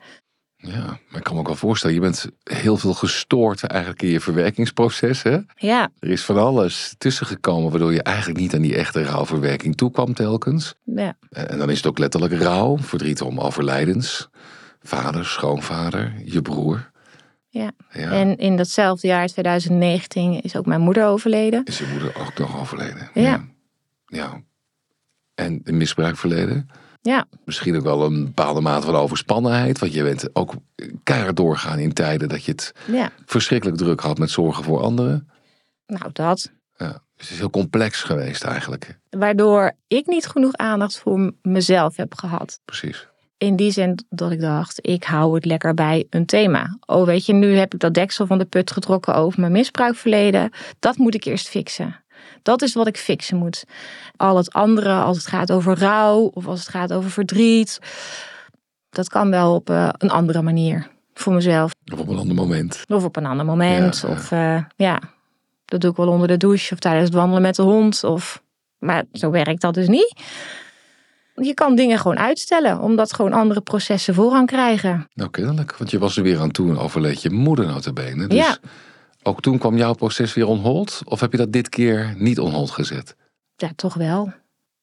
Ja, 0.60 0.86
maar 0.86 1.18
ik 1.18 1.24
kan 1.24 1.34
me 1.34 1.40
ook 1.40 1.48
wel 1.48 1.56
voorstellen, 1.56 1.96
je 1.96 2.02
bent 2.02 2.30
heel 2.44 2.78
veel 2.78 2.94
gestoord 2.94 3.64
eigenlijk 3.64 4.02
in 4.02 4.10
je 4.10 4.20
verwerkingsproces. 4.20 5.24
Hè? 5.24 5.38
Ja, 5.56 5.90
Er 6.00 6.10
is 6.10 6.24
van 6.26 6.38
alles 6.38 6.96
tussengekomen 6.98 7.70
waardoor 7.70 7.94
je 7.94 8.04
eigenlijk 8.04 8.40
niet 8.40 8.56
aan 8.56 8.62
die 8.62 8.76
echte 8.76 9.04
rouwverwerking 9.04 9.76
toekwam 9.78 10.14
telkens. 10.14 10.74
ja, 10.84 11.18
En 11.30 11.58
dan 11.58 11.70
is 11.70 11.78
het 11.78 11.86
ook 11.88 11.98
letterlijk 11.98 12.34
rouw, 12.34 12.78
verdriet 12.78 13.22
om 13.22 13.40
overlijdens. 13.40 14.30
Vader, 14.82 15.26
schoonvader, 15.26 16.14
je 16.26 16.42
broer. 16.42 16.92
ja. 17.50 17.72
Ja. 17.92 18.12
En 18.12 18.38
in 18.38 18.56
datzelfde 18.58 19.08
jaar, 19.08 19.28
2019, 19.28 20.42
is 20.42 20.56
ook 20.56 20.66
mijn 20.66 20.82
moeder 20.82 21.06
overleden. 21.06 21.64
Is 21.66 21.78
je 21.78 21.88
moeder 21.92 22.16
ook 22.20 22.38
nog 22.38 22.60
overleden? 22.60 23.10
Ja. 23.14 23.46
ja. 24.06 24.42
En 25.38 25.62
een 25.64 25.78
misbruikverleden? 25.78 26.70
Ja, 27.02 27.26
Misschien 27.46 27.76
ook 27.76 27.84
wel 27.84 28.06
een 28.06 28.26
bepaalde 28.26 28.62
mate 28.62 28.86
van 28.86 28.96
overspannenheid. 28.96 29.80
Want 29.80 29.94
je 29.94 30.04
bent 30.04 30.36
ook 30.36 30.54
keihard 31.04 31.36
doorgaan 31.36 31.80
in 31.80 31.94
tijden 31.94 32.30
dat 32.30 32.44
je 32.44 32.52
het 32.52 32.74
ja. 32.92 33.12
verschrikkelijk 33.26 33.78
druk 33.78 34.00
had 34.00 34.18
met 34.18 34.30
zorgen 34.30 34.64
voor 34.64 34.82
anderen. 34.82 35.30
Nou, 35.86 36.10
dat. 36.14 36.52
Ja. 36.78 36.88
Dus 36.88 37.26
het 37.26 37.30
is 37.30 37.38
heel 37.38 37.50
complex 37.50 38.04
geweest 38.04 38.44
eigenlijk. 38.44 39.00
Waardoor 39.10 39.72
ik 39.88 40.06
niet 40.06 40.28
genoeg 40.28 40.54
aandacht 40.54 41.00
voor 41.00 41.32
mezelf 41.42 41.96
heb 41.96 42.16
gehad. 42.16 42.60
Precies. 42.66 43.08
In 43.38 43.56
die 43.56 43.72
zin 43.72 44.06
dat 44.10 44.32
ik 44.32 44.40
dacht, 44.40 44.88
ik 44.88 45.04
hou 45.04 45.36
het 45.36 45.46
lekker 45.46 45.74
bij 45.74 46.08
een 46.10 46.26
thema. 46.26 46.78
Oh, 46.86 47.06
weet 47.06 47.26
je, 47.26 47.34
nu 47.34 47.56
heb 47.56 47.74
ik 47.74 47.80
dat 47.80 47.94
deksel 47.94 48.26
van 48.26 48.38
de 48.38 48.46
put 48.46 48.72
getrokken 48.72 49.16
over 49.16 49.40
mijn 49.40 49.52
misbruikverleden. 49.52 50.52
Dat 50.80 50.98
moet 50.98 51.16
ik 51.16 51.24
eerst 51.24 51.48
fixen. 51.48 52.04
Dat 52.42 52.62
is 52.62 52.74
wat 52.74 52.88
ik 52.88 52.98
fixen 52.98 53.38
moet. 53.38 53.64
Al 54.16 54.38
het 54.38 54.54
andere, 54.54 54.94
als 54.94 55.18
het 55.18 55.28
gaat 55.28 55.52
over 55.52 55.78
rouw 55.78 56.32
of 56.34 56.48
als 56.48 56.60
het 56.60 56.70
gaat 56.70 56.94
over 56.94 57.12
verdriet, 57.12 57.80
dat 58.90 59.10
kan 59.10 59.30
wel 59.30 59.54
op 59.56 59.70
eh, 59.70 59.90
een 59.98 60.10
andere 60.10 60.42
manier 60.42 60.88
voor 61.14 61.34
mezelf. 61.34 61.72
Of 61.94 62.00
op 62.00 62.08
een 62.08 62.18
ander 62.18 62.36
moment. 62.36 62.84
Of 62.88 63.04
op 63.04 63.16
een 63.16 63.26
ander 63.26 63.46
moment. 63.46 64.00
Ja. 64.02 64.10
Of 64.10 64.32
eh, 64.32 64.64
ja, 64.76 65.00
dat 65.66 65.82
doe 65.82 65.92
ik 65.92 65.98
wel 65.98 66.08
onder 66.08 66.28
de 66.28 66.38
douche 66.38 66.74
of 66.74 66.80
tijdens 66.80 67.06
het 67.06 67.14
wandelen 67.14 67.42
met 67.42 67.56
de 67.56 67.62
hond. 67.62 68.04
Of, 68.04 68.44
maar 68.80 69.04
zo 69.12 69.30
werkt 69.30 69.62
dat 69.62 69.74
dus 69.74 69.88
niet. 69.88 70.22
Je 71.36 71.54
kan 71.54 71.76
dingen 71.76 72.00
gewoon 72.00 72.20
uitstellen, 72.20 72.80
omdat 72.80 73.14
gewoon 73.14 73.34
andere 73.34 73.62
processen 73.62 74.14
voorrang 74.14 74.48
krijgen. 74.48 75.08
Nou, 75.14 75.30
kennelijk. 75.30 75.78
Want 75.78 75.92
je 75.92 76.00
was 76.00 76.18
er 76.18 76.24
weer 76.24 76.40
aan 76.40 76.52
toe 76.52 76.70
en 76.70 76.78
overleed 76.78 77.22
je 77.22 77.30
moeder 77.30 77.66
notabene. 77.66 78.28
Dus 78.28 78.38
Ja. 78.38 78.58
Ook 79.28 79.42
toen 79.42 79.58
kwam 79.58 79.78
jouw 79.78 79.94
proces 79.94 80.34
weer 80.34 80.48
on 80.48 80.60
hold? 80.60 81.02
Of 81.04 81.20
heb 81.20 81.32
je 81.32 81.38
dat 81.38 81.52
dit 81.52 81.70
keer 81.70 82.14
niet 82.18 82.40
on 82.40 82.52
hold 82.52 82.72
gezet? 82.72 83.16
Ja, 83.56 83.72
toch 83.76 83.94
wel. 83.94 84.34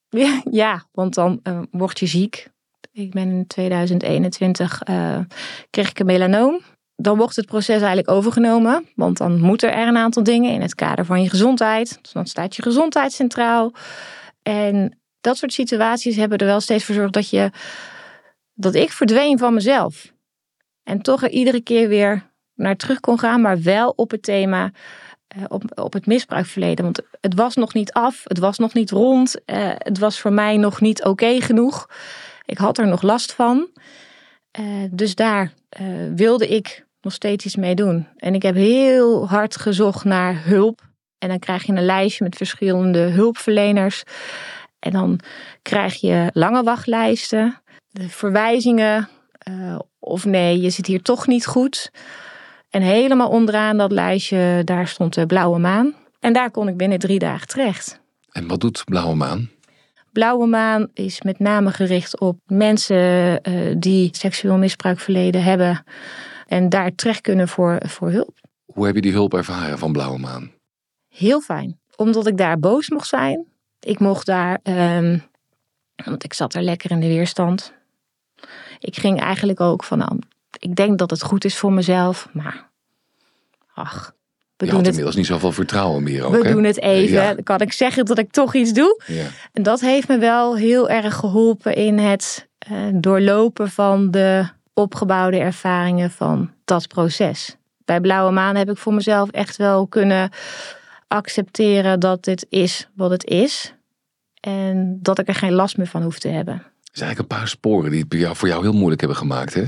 Ja, 0.09 0.43
ja 0.51 0.85
want 0.93 1.15
dan 1.15 1.41
eh, 1.43 1.61
word 1.71 1.99
je 1.99 2.07
ziek. 2.07 2.49
Ik 2.93 3.13
ben 3.13 3.31
in 3.31 3.47
2021, 3.47 4.83
eh, 4.83 5.19
kreeg 5.71 5.91
ik 5.91 5.99
een 5.99 6.07
melanoom. 6.07 6.61
Dan 6.97 7.17
wordt 7.17 7.37
het 7.37 7.47
proces 7.47 7.77
eigenlijk 7.77 8.11
overgenomen. 8.11 8.89
Want 8.95 9.17
dan 9.17 9.41
moeten 9.41 9.73
er 9.73 9.89
een 9.89 9.97
aantal 9.97 10.23
dingen 10.23 10.53
in 10.53 10.61
het 10.61 10.75
kader 10.75 11.05
van 11.05 11.23
je 11.23 11.29
gezondheid. 11.29 11.99
Dus 12.03 12.13
dan 12.13 12.27
staat 12.27 12.57
je 12.57 12.63
gezondheid 12.63 13.13
centraal. 13.13 13.73
En 14.43 14.99
dat 15.21 15.37
soort 15.37 15.53
situaties 15.53 16.17
hebben 16.17 16.39
er 16.39 16.47
wel 16.47 16.61
steeds 16.61 16.85
voor 16.85 16.95
gezorgd 16.95 17.15
dat 17.15 17.31
je 17.31 17.51
dat 18.55 18.75
ik 18.75 18.91
verdween 18.91 19.39
van 19.39 19.55
mezelf. 19.55 20.13
En 20.83 21.03
toch 21.03 21.23
er 21.23 21.31
iedere 21.31 21.61
keer 21.61 21.89
weer 21.89 22.34
naar 22.55 22.77
terug 22.77 23.01
kon 23.01 23.19
gaan, 23.19 23.41
maar 23.41 23.63
wel 23.63 23.93
op 23.97 24.11
het 24.11 24.23
thema, 24.23 24.71
eh, 25.29 25.43
op, 25.49 25.63
op 25.75 25.93
het 25.93 26.07
misbruikverleden. 26.07 26.85
Want 26.85 27.01
het 27.21 27.35
was 27.35 27.55
nog 27.55 27.75
niet 27.75 27.93
af, 27.93 28.21
het 28.25 28.39
was 28.39 28.59
nog 28.59 28.75
niet 28.75 28.91
rond, 28.91 29.45
eh, 29.45 29.71
het 29.75 29.99
was 29.99 30.21
voor 30.21 30.33
mij 30.33 30.57
nog 30.57 30.81
niet 30.81 31.05
oké 31.05 31.41
genoeg. 31.41 31.89
Ik 32.45 32.59
had 32.59 32.79
er 32.79 32.87
nog 32.87 33.03
last 33.03 33.33
van. 33.33 33.69
Eh, 34.51 34.65
dus 34.91 35.15
daar 35.15 35.53
eh, 35.69 35.87
wilde 36.15 36.49
ik 36.49 36.87
nog 37.01 37.13
steeds 37.13 37.45
iets 37.45 37.57
mee 37.57 37.75
doen. 37.75 38.07
En 38.17 38.35
ik 38.35 38.43
heb 38.43 38.55
heel 38.55 39.29
hard 39.29 39.57
gezocht 39.57 40.05
naar 40.05 40.45
hulp. 40.45 40.81
En 41.19 41.29
dan 41.29 41.39
krijg 41.39 41.63
je 41.67 41.73
een 41.73 41.85
lijstje 41.85 42.25
met 42.25 42.37
verschillende 42.37 42.99
hulpverleners. 42.99 44.03
En 44.79 44.93
dan 44.93 45.21
krijg 45.63 46.01
je 46.01 46.31
lange 46.33 46.63
wachtlijsten, 46.63 47.63
de 47.89 48.09
verwijzingen. 48.09 49.09
eh, 49.39 49.79
of 49.99 50.25
nee, 50.25 50.61
je 50.61 50.71
zit 50.71 50.87
hier 50.87 51.03
toch 51.03 51.27
niet 51.27 51.47
goed. 51.47 51.91
En 52.75 52.83
helemaal 52.83 53.29
onderaan 53.29 53.77
dat 53.77 53.93
lijstje, 53.93 54.63
daar 54.65 54.89
stond 54.89 55.15
de 55.15 55.27
blauwe 55.27 55.59
maan. 55.59 55.95
En 56.21 56.33
daar 56.33 56.51
kon 56.51 56.69
ik 56.69 56.77
binnen 56.77 56.99
drie 56.99 57.19
dagen 57.19 57.49
terecht. 57.49 58.01
En 58.33 58.47
wat 58.47 58.61
doet 58.61 58.85
Blauwe 58.85 59.15
Maan? 59.15 59.51
Blauwe 60.13 60.47
maan 60.47 60.89
is 60.95 61.23
met 61.23 61.39
name 61.39 61.71
gericht 61.71 62.21
op 62.21 62.39
mensen 62.47 63.43
eh, 63.43 63.75
die 63.79 64.09
seksueel 64.13 64.57
misbruikverleden 64.57 65.43
hebben. 65.43 65.85
En 66.47 66.69
daar 66.69 66.95
terecht 66.95 67.21
kunnen 67.21 67.49
voor, 67.49 67.79
voor 67.87 68.11
hulp. 68.11 68.39
Hoe 68.65 68.87
heb 68.87 68.95
je 68.95 69.01
die 69.01 69.13
hulp 69.13 69.35
ervaren 69.35 69.79
van 69.79 69.93
Blauwe 69.93 70.19
Maan? 70.19 70.51
Heel 71.09 71.41
fijn. 71.41 71.79
Omdat 71.97 72.27
ik 72.27 72.37
daar 72.37 72.59
boos 72.59 72.91
mocht 72.91 73.09
zijn. 73.09 73.47
Ik 73.81 73.99
mocht 73.99 74.27
daar, 74.27 74.59
ehm, 74.63 75.19
want 76.05 76.25
ik 76.25 76.33
zat 76.33 76.55
er 76.55 76.63
lekker 76.63 76.91
in 76.91 77.01
de 77.01 77.07
weerstand. 77.07 77.73
Ik 78.79 78.97
ging 78.97 79.21
eigenlijk 79.21 79.61
ook 79.61 79.85
van, 79.85 79.99
nou, 79.99 80.19
ik 80.59 80.75
denk 80.75 80.99
dat 80.99 81.11
het 81.11 81.23
goed 81.23 81.45
is 81.45 81.57
voor 81.57 81.73
mezelf, 81.73 82.29
maar 82.33 82.71
ach, 83.75 84.15
we 84.57 84.65
Je 84.65 84.71
doen 84.71 84.75
had 84.75 84.79
het, 84.79 84.87
inmiddels 84.87 85.17
niet 85.17 85.27
zoveel 85.27 85.53
vertrouwen 85.53 86.03
meer 86.03 86.25
ook, 86.25 86.35
we 86.35 86.47
hè? 86.47 86.53
doen 86.53 86.65
het 86.65 86.81
even. 86.81 87.23
Ja. 87.23 87.35
Dan 87.35 87.43
kan 87.43 87.61
ik 87.61 87.73
zeggen 87.73 88.05
dat 88.05 88.19
ik 88.19 88.31
toch 88.31 88.55
iets 88.55 88.73
doe. 88.73 89.03
Ja. 89.07 89.27
En 89.53 89.63
dat 89.63 89.81
heeft 89.81 90.09
me 90.09 90.19
wel 90.19 90.57
heel 90.57 90.89
erg 90.89 91.15
geholpen 91.15 91.75
in 91.75 91.99
het 91.99 92.49
eh, 92.59 92.77
doorlopen 92.93 93.71
van 93.71 94.11
de 94.11 94.49
opgebouwde 94.73 95.39
ervaringen 95.39 96.11
van 96.11 96.51
dat 96.65 96.89
proces. 96.89 97.57
Bij 97.85 98.01
Blauwe 98.01 98.33
Maan 98.33 98.57
heb 98.57 98.71
ik 98.71 98.77
voor 98.77 98.95
mezelf 98.95 99.31
echt 99.31 99.57
wel 99.57 99.87
kunnen 99.87 100.31
accepteren 101.09 102.01
dat 102.01 102.25
dit 102.25 102.47
is 102.49 102.89
wat 102.95 103.11
het 103.11 103.25
is. 103.25 103.75
En 104.41 104.99
dat 105.03 105.19
ik 105.19 105.29
er 105.29 105.35
geen 105.35 105.53
last 105.53 105.77
meer 105.77 105.87
van 105.87 106.03
hoef 106.03 106.19
te 106.19 106.29
hebben. 106.29 106.63
Er 106.95 107.01
zijn 107.01 107.09
eigenlijk 107.09 107.35
een 107.35 107.39
paar 107.39 107.49
sporen 107.49 107.91
die 107.91 108.27
het 108.27 108.37
voor 108.39 108.49
jou 108.49 108.63
heel 108.63 108.73
moeilijk 108.73 109.01
hebben 109.01 109.19
gemaakt. 109.19 109.55
Hè? 109.55 109.63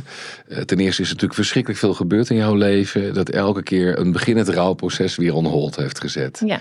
Eh, 0.49 0.59
Ten 0.61 0.79
eerste 0.79 1.03
is 1.03 1.09
er 1.09 1.15
natuurlijk 1.15 1.35
verschrikkelijk 1.35 1.81
veel 1.81 1.95
gebeurd 1.95 2.31
in 2.31 2.37
jouw 2.37 2.55
leven. 2.55 3.15
Dat 3.15 3.29
elke 3.29 3.63
keer 3.63 3.99
een 3.99 4.13
beginnend 4.13 4.49
rouwproces 4.49 5.17
weer 5.17 5.35
on 5.35 5.45
hold 5.45 5.77
heeft 5.77 6.01
gezet. 6.01 6.43
Ja, 6.45 6.61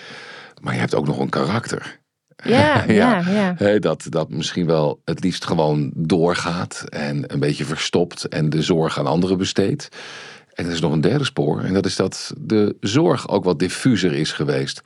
Maar 0.61 0.73
je 0.73 0.79
hebt 0.79 0.95
ook 0.95 1.07
nog 1.07 1.19
een 1.19 1.29
karakter. 1.29 1.99
ja, 2.43 2.83
ja. 2.87 3.23
ja, 3.27 3.55
Hè, 3.57 3.79
dat, 3.79 4.05
dat 4.09 4.29
misschien 4.29 4.65
wel 4.65 5.01
het 5.03 5.23
liefst 5.23 5.45
gewoon 5.45 5.91
doorgaat. 5.95 6.83
En 6.89 7.33
een 7.33 7.39
beetje 7.39 7.65
verstopt. 7.65 8.27
En 8.27 8.49
de 8.49 8.61
zorg 8.61 8.99
aan 8.99 9.07
anderen 9.07 9.37
besteedt. 9.37 9.89
En 10.53 10.65
er 10.65 10.71
is 10.71 10.81
nog 10.81 10.91
een 10.91 11.01
derde 11.01 11.23
spoor. 11.23 11.61
En 11.61 11.73
dat 11.73 11.85
is 11.85 11.95
dat 11.95 12.33
de 12.37 12.75
zorg 12.79 13.29
ook 13.29 13.43
wat 13.43 13.59
diffuser 13.59 14.13
is 14.13 14.31
geweest. 14.31 14.81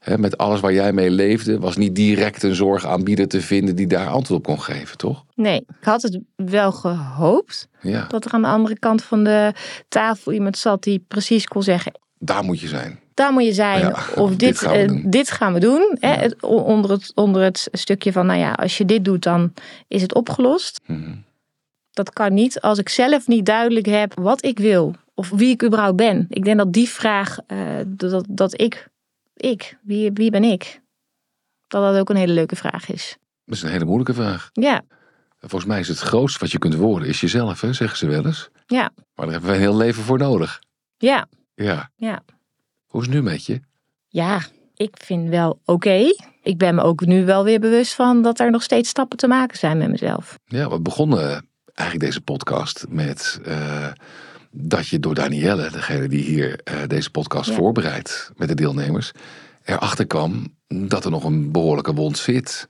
Hè, 0.00 0.18
met 0.18 0.38
alles 0.38 0.60
waar 0.60 0.72
jij 0.72 0.92
mee 0.92 1.10
leefde, 1.10 1.58
was 1.58 1.76
niet 1.76 1.94
direct 1.94 2.42
een 2.42 2.54
zorgaanbieder 2.54 3.28
te 3.28 3.40
vinden 3.40 3.76
die 3.76 3.86
daar 3.86 4.08
antwoord 4.08 4.40
op 4.40 4.46
kon 4.46 4.60
geven, 4.62 4.96
toch? 4.98 5.24
Nee, 5.34 5.56
ik 5.80 5.84
had 5.84 6.02
het 6.02 6.18
wel 6.36 6.72
gehoopt 6.72 7.68
Ja, 7.80 8.06
dat 8.06 8.24
er 8.24 8.32
aan 8.32 8.42
de 8.42 8.48
andere 8.48 8.78
kant 8.78 9.02
van 9.02 9.24
de 9.24 9.52
tafel 9.88 10.32
iemand 10.32 10.58
zat 10.58 10.82
die 10.82 11.04
precies 11.08 11.46
kon 11.46 11.62
zeggen: 11.62 11.92
daar 12.18 12.44
moet 12.44 12.60
je 12.60 12.68
zijn. 12.68 12.98
daar 13.14 13.32
moet 13.32 13.44
je 13.44 13.52
zijn. 13.52 13.80
Ja, 13.80 13.96
of 14.16 14.30
dit 14.30 14.38
dit, 14.38 14.58
gaan 14.58 14.72
we 14.72 14.78
eh, 14.78 14.88
doen. 14.88 15.02
dit 15.06 15.30
gaan 15.30 15.52
we 15.52 15.60
doen. 15.60 15.96
Hè? 16.00 16.08
Het- 16.14 16.42
o- 16.42 16.48
onder, 16.56 16.90
het, 16.90 17.12
onder 17.14 17.42
het 17.42 17.68
stukje 17.72 18.12
van, 18.12 18.26
nou 18.26 18.38
ja, 18.38 18.52
als 18.52 18.78
je 18.78 18.84
dit 18.84 19.04
doet, 19.04 19.22
dan 19.22 19.52
is 19.88 20.02
het 20.02 20.14
opgelost. 20.14 20.80
Mhm. 20.86 21.14
Dat 21.90 22.12
kan 22.12 22.34
niet 22.34 22.60
als 22.60 22.78
ik 22.78 22.88
zelf 22.88 23.26
niet 23.26 23.46
duidelijk 23.46 23.86
heb 23.86 24.14
wat 24.14 24.44
ik 24.44 24.58
wil. 24.58 24.94
Of 25.14 25.30
wie 25.30 25.50
ik 25.50 25.62
überhaupt 25.64 25.96
ben. 25.96 26.26
Ik 26.28 26.44
denk 26.44 26.58
dat 26.58 26.72
die 26.72 26.88
vraag, 26.88 27.38
eh, 27.46 27.58
dat, 27.86 28.24
dat 28.28 28.60
ik, 28.60 28.88
ik, 29.40 29.78
wie, 29.82 30.10
wie 30.12 30.30
ben 30.30 30.44
ik? 30.44 30.80
Dat 31.68 31.82
dat 31.92 32.00
ook 32.00 32.10
een 32.10 32.16
hele 32.16 32.32
leuke 32.32 32.56
vraag 32.56 32.88
is. 32.90 33.16
Dat 33.44 33.56
is 33.56 33.62
een 33.62 33.70
hele 33.70 33.84
moeilijke 33.84 34.14
vraag. 34.14 34.50
Ja, 34.52 34.82
Volgens 35.40 35.64
mij 35.64 35.80
is 35.80 35.88
het 35.88 35.98
grootste 35.98 36.38
wat 36.38 36.50
je 36.50 36.58
kunt 36.58 36.74
worden, 36.74 37.08
is 37.08 37.20
jezelf, 37.20 37.60
hè, 37.60 37.72
zeggen 37.72 37.98
ze 37.98 38.06
wel 38.06 38.26
eens. 38.26 38.48
ja, 38.66 38.90
Maar 39.14 39.26
daar 39.26 39.30
hebben 39.30 39.50
we 39.50 39.56
een 39.56 39.62
heel 39.62 39.76
leven 39.76 40.02
voor 40.02 40.18
nodig. 40.18 40.58
ja, 40.96 41.26
Ja. 41.54 41.90
ja. 41.96 42.22
Hoe 42.86 43.00
is 43.00 43.06
het 43.06 43.16
nu 43.16 43.22
met 43.22 43.46
je? 43.46 43.60
Ja, 44.08 44.40
ik 44.74 44.96
vind 45.04 45.28
wel 45.28 45.60
oké. 45.64 46.04
Ik 46.42 46.58
ben 46.58 46.74
me 46.74 46.82
ook 46.82 47.06
nu 47.06 47.24
wel 47.24 47.44
weer 47.44 47.60
bewust 47.60 47.94
van 47.94 48.22
dat 48.22 48.40
er 48.40 48.50
nog 48.50 48.62
steeds 48.62 48.88
stappen 48.88 49.18
te 49.18 49.26
maken 49.26 49.58
zijn 49.58 49.78
met 49.78 49.88
mezelf. 49.90 50.38
Ja, 50.44 50.68
we 50.70 50.80
begonnen 50.80 51.48
eigenlijk 51.74 52.08
deze 52.10 52.20
podcast 52.20 52.86
met 52.88 53.40
eh, 53.44 53.86
dat 54.50 54.88
je 54.88 55.00
door 55.00 55.14
Danielle, 55.14 55.70
degene 55.70 56.08
die 56.08 56.22
hier 56.22 56.60
eh, 56.64 56.74
deze 56.86 57.10
podcast 57.10 57.48
Ja. 57.50 57.56
voorbereidt 57.56 58.30
met 58.36 58.48
de 58.48 58.54
deelnemers, 58.54 59.12
erachter 59.64 60.06
kwam 60.06 60.54
dat 60.68 61.04
er 61.04 61.10
nog 61.10 61.24
een 61.24 61.52
behoorlijke 61.52 61.94
wond 61.94 62.18
zit. 62.18 62.68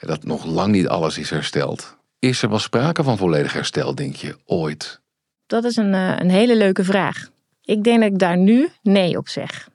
Dat 0.00 0.24
nog 0.24 0.44
lang 0.44 0.72
niet 0.72 0.88
alles 0.88 1.18
is 1.18 1.30
hersteld. 1.30 1.96
Is 2.18 2.42
er 2.42 2.48
wel 2.48 2.58
sprake 2.58 3.02
van 3.02 3.16
volledig 3.16 3.52
herstel, 3.52 3.94
denk 3.94 4.16
je, 4.16 4.36
ooit? 4.44 5.00
Dat 5.46 5.64
is 5.64 5.76
een, 5.76 5.94
eh, 5.94 6.14
een 6.18 6.30
hele 6.30 6.56
leuke 6.56 6.84
vraag. 6.84 7.28
Ik 7.62 7.84
denk 7.84 8.00
dat 8.00 8.10
ik 8.10 8.18
daar 8.18 8.36
nu 8.36 8.68
nee 8.82 9.16
op 9.16 9.28
zeg. 9.28 9.68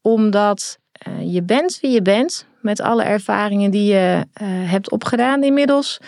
Omdat 0.00 0.78
eh, 0.92 1.32
je 1.32 1.42
bent 1.42 1.78
wie 1.80 1.90
je 1.90 2.02
bent, 2.02 2.46
met 2.60 2.80
alle 2.80 3.02
ervaringen 3.02 3.70
die 3.70 3.92
je 3.92 4.26
hebt 4.44 4.90
opgedaan 4.90 5.42
inmiddels. 5.42 5.98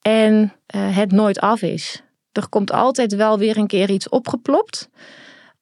En 0.00 0.52
het 0.66 1.12
nooit 1.12 1.40
af 1.40 1.62
is. 1.62 2.02
Er 2.38 2.48
komt 2.48 2.72
altijd 2.72 3.14
wel 3.14 3.38
weer 3.38 3.56
een 3.56 3.66
keer 3.66 3.90
iets 3.90 4.08
opgeplopt. 4.08 4.88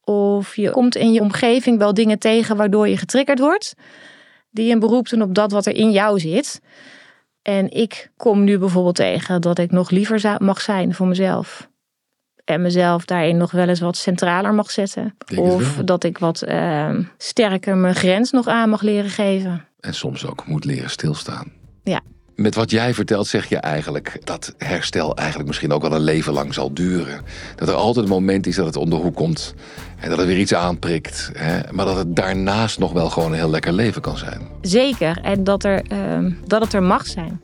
Of 0.04 0.56
je 0.56 0.70
komt 0.70 0.96
in 0.96 1.12
je 1.12 1.20
omgeving 1.20 1.78
wel 1.78 1.94
dingen 1.94 2.18
tegen 2.18 2.56
waardoor 2.56 2.88
je 2.88 2.96
getriggerd 2.96 3.38
wordt. 3.38 3.74
Die 4.50 4.72
een 4.72 4.78
beroep 4.78 5.08
doen 5.08 5.22
op 5.22 5.34
dat 5.34 5.52
wat 5.52 5.66
er 5.66 5.74
in 5.74 5.90
jou 5.90 6.20
zit. 6.20 6.60
En 7.42 7.70
ik 7.70 8.10
kom 8.16 8.44
nu 8.44 8.58
bijvoorbeeld 8.58 8.94
tegen 8.94 9.40
dat 9.40 9.58
ik 9.58 9.70
nog 9.70 9.90
liever 9.90 10.36
mag 10.38 10.60
zijn 10.60 10.94
voor 10.94 11.06
mezelf 11.06 11.68
en 12.46 12.62
mezelf 12.62 13.04
daarin 13.04 13.36
nog 13.36 13.50
wel 13.50 13.68
eens 13.68 13.80
wat 13.80 13.96
centraler 13.96 14.54
mag 14.54 14.70
zetten. 14.70 15.16
Of 15.36 15.76
dat 15.84 16.04
ik 16.04 16.18
wat 16.18 16.42
eh, 16.42 16.94
sterker 17.18 17.76
mijn 17.76 17.94
grens 17.94 18.30
nog 18.30 18.46
aan 18.46 18.68
mag 18.68 18.82
leren 18.82 19.10
geven. 19.10 19.68
En 19.80 19.94
soms 19.94 20.26
ook 20.26 20.46
moet 20.46 20.64
leren 20.64 20.90
stilstaan. 20.90 21.52
Ja. 21.82 22.00
Met 22.36 22.54
wat 22.54 22.70
jij 22.70 22.94
vertelt 22.94 23.26
zeg 23.26 23.48
je 23.48 23.56
eigenlijk 23.56 24.18
dat 24.24 24.54
herstel 24.58 25.16
eigenlijk 25.16 25.48
misschien 25.48 25.72
ook 25.72 25.82
wel 25.82 25.92
een 25.92 26.00
leven 26.00 26.32
lang 26.32 26.54
zal 26.54 26.74
duren. 26.74 27.20
Dat 27.56 27.68
er 27.68 27.74
altijd 27.74 28.04
een 28.04 28.10
moment 28.10 28.46
is 28.46 28.56
dat 28.56 28.66
het 28.66 28.76
om 28.76 28.90
de 28.90 28.96
hoek 28.96 29.14
komt. 29.14 29.54
En 30.00 30.08
dat 30.08 30.18
het 30.18 30.26
weer 30.26 30.38
iets 30.38 30.54
aanprikt. 30.54 31.30
Hè? 31.34 31.60
Maar 31.72 31.84
dat 31.86 31.96
het 31.96 32.16
daarnaast 32.16 32.78
nog 32.78 32.92
wel 32.92 33.10
gewoon 33.10 33.30
een 33.32 33.38
heel 33.38 33.50
lekker 33.50 33.72
leven 33.72 34.02
kan 34.02 34.18
zijn. 34.18 34.40
Zeker. 34.60 35.18
En 35.22 35.44
dat, 35.44 35.64
er, 35.64 35.82
ehm, 35.88 36.30
dat 36.46 36.62
het 36.62 36.72
er 36.72 36.82
mag 36.82 37.06
zijn. 37.06 37.40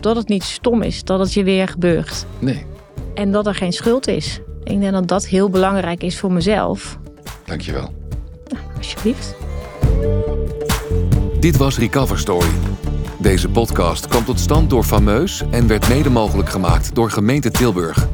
Dat 0.00 0.16
het 0.16 0.28
niet 0.28 0.42
stom 0.42 0.82
is. 0.82 1.04
Dat 1.04 1.18
het 1.18 1.32
je 1.32 1.44
weer 1.44 1.68
gebeurt. 1.68 2.24
Nee, 2.38 2.64
En 3.14 3.32
dat 3.32 3.46
er 3.46 3.54
geen 3.54 3.72
schuld 3.72 4.06
is. 4.08 4.40
Ik 4.64 4.80
denk 4.80 4.92
dat 4.92 5.08
dat 5.08 5.26
heel 5.26 5.50
belangrijk 5.50 6.02
is 6.02 6.18
voor 6.18 6.32
mezelf. 6.32 6.98
dankjewel. 7.44 7.92
Alsjeblieft. 8.76 9.34
Dit 11.40 11.56
was 11.56 11.78
Recover 11.78 12.18
Story. 12.18 12.48
Deze 13.22 13.48
podcast 13.48 14.06
kwam 14.06 14.24
tot 14.24 14.40
stand 14.40 14.70
door 14.70 14.84
Fameus 14.84 15.42
en 15.50 15.66
werd 15.66 15.88
mede 15.88 16.10
mogelijk 16.10 16.48
gemaakt 16.48 16.94
door 16.94 17.10
gemeente 17.10 17.50
Tilburg. 17.50 18.08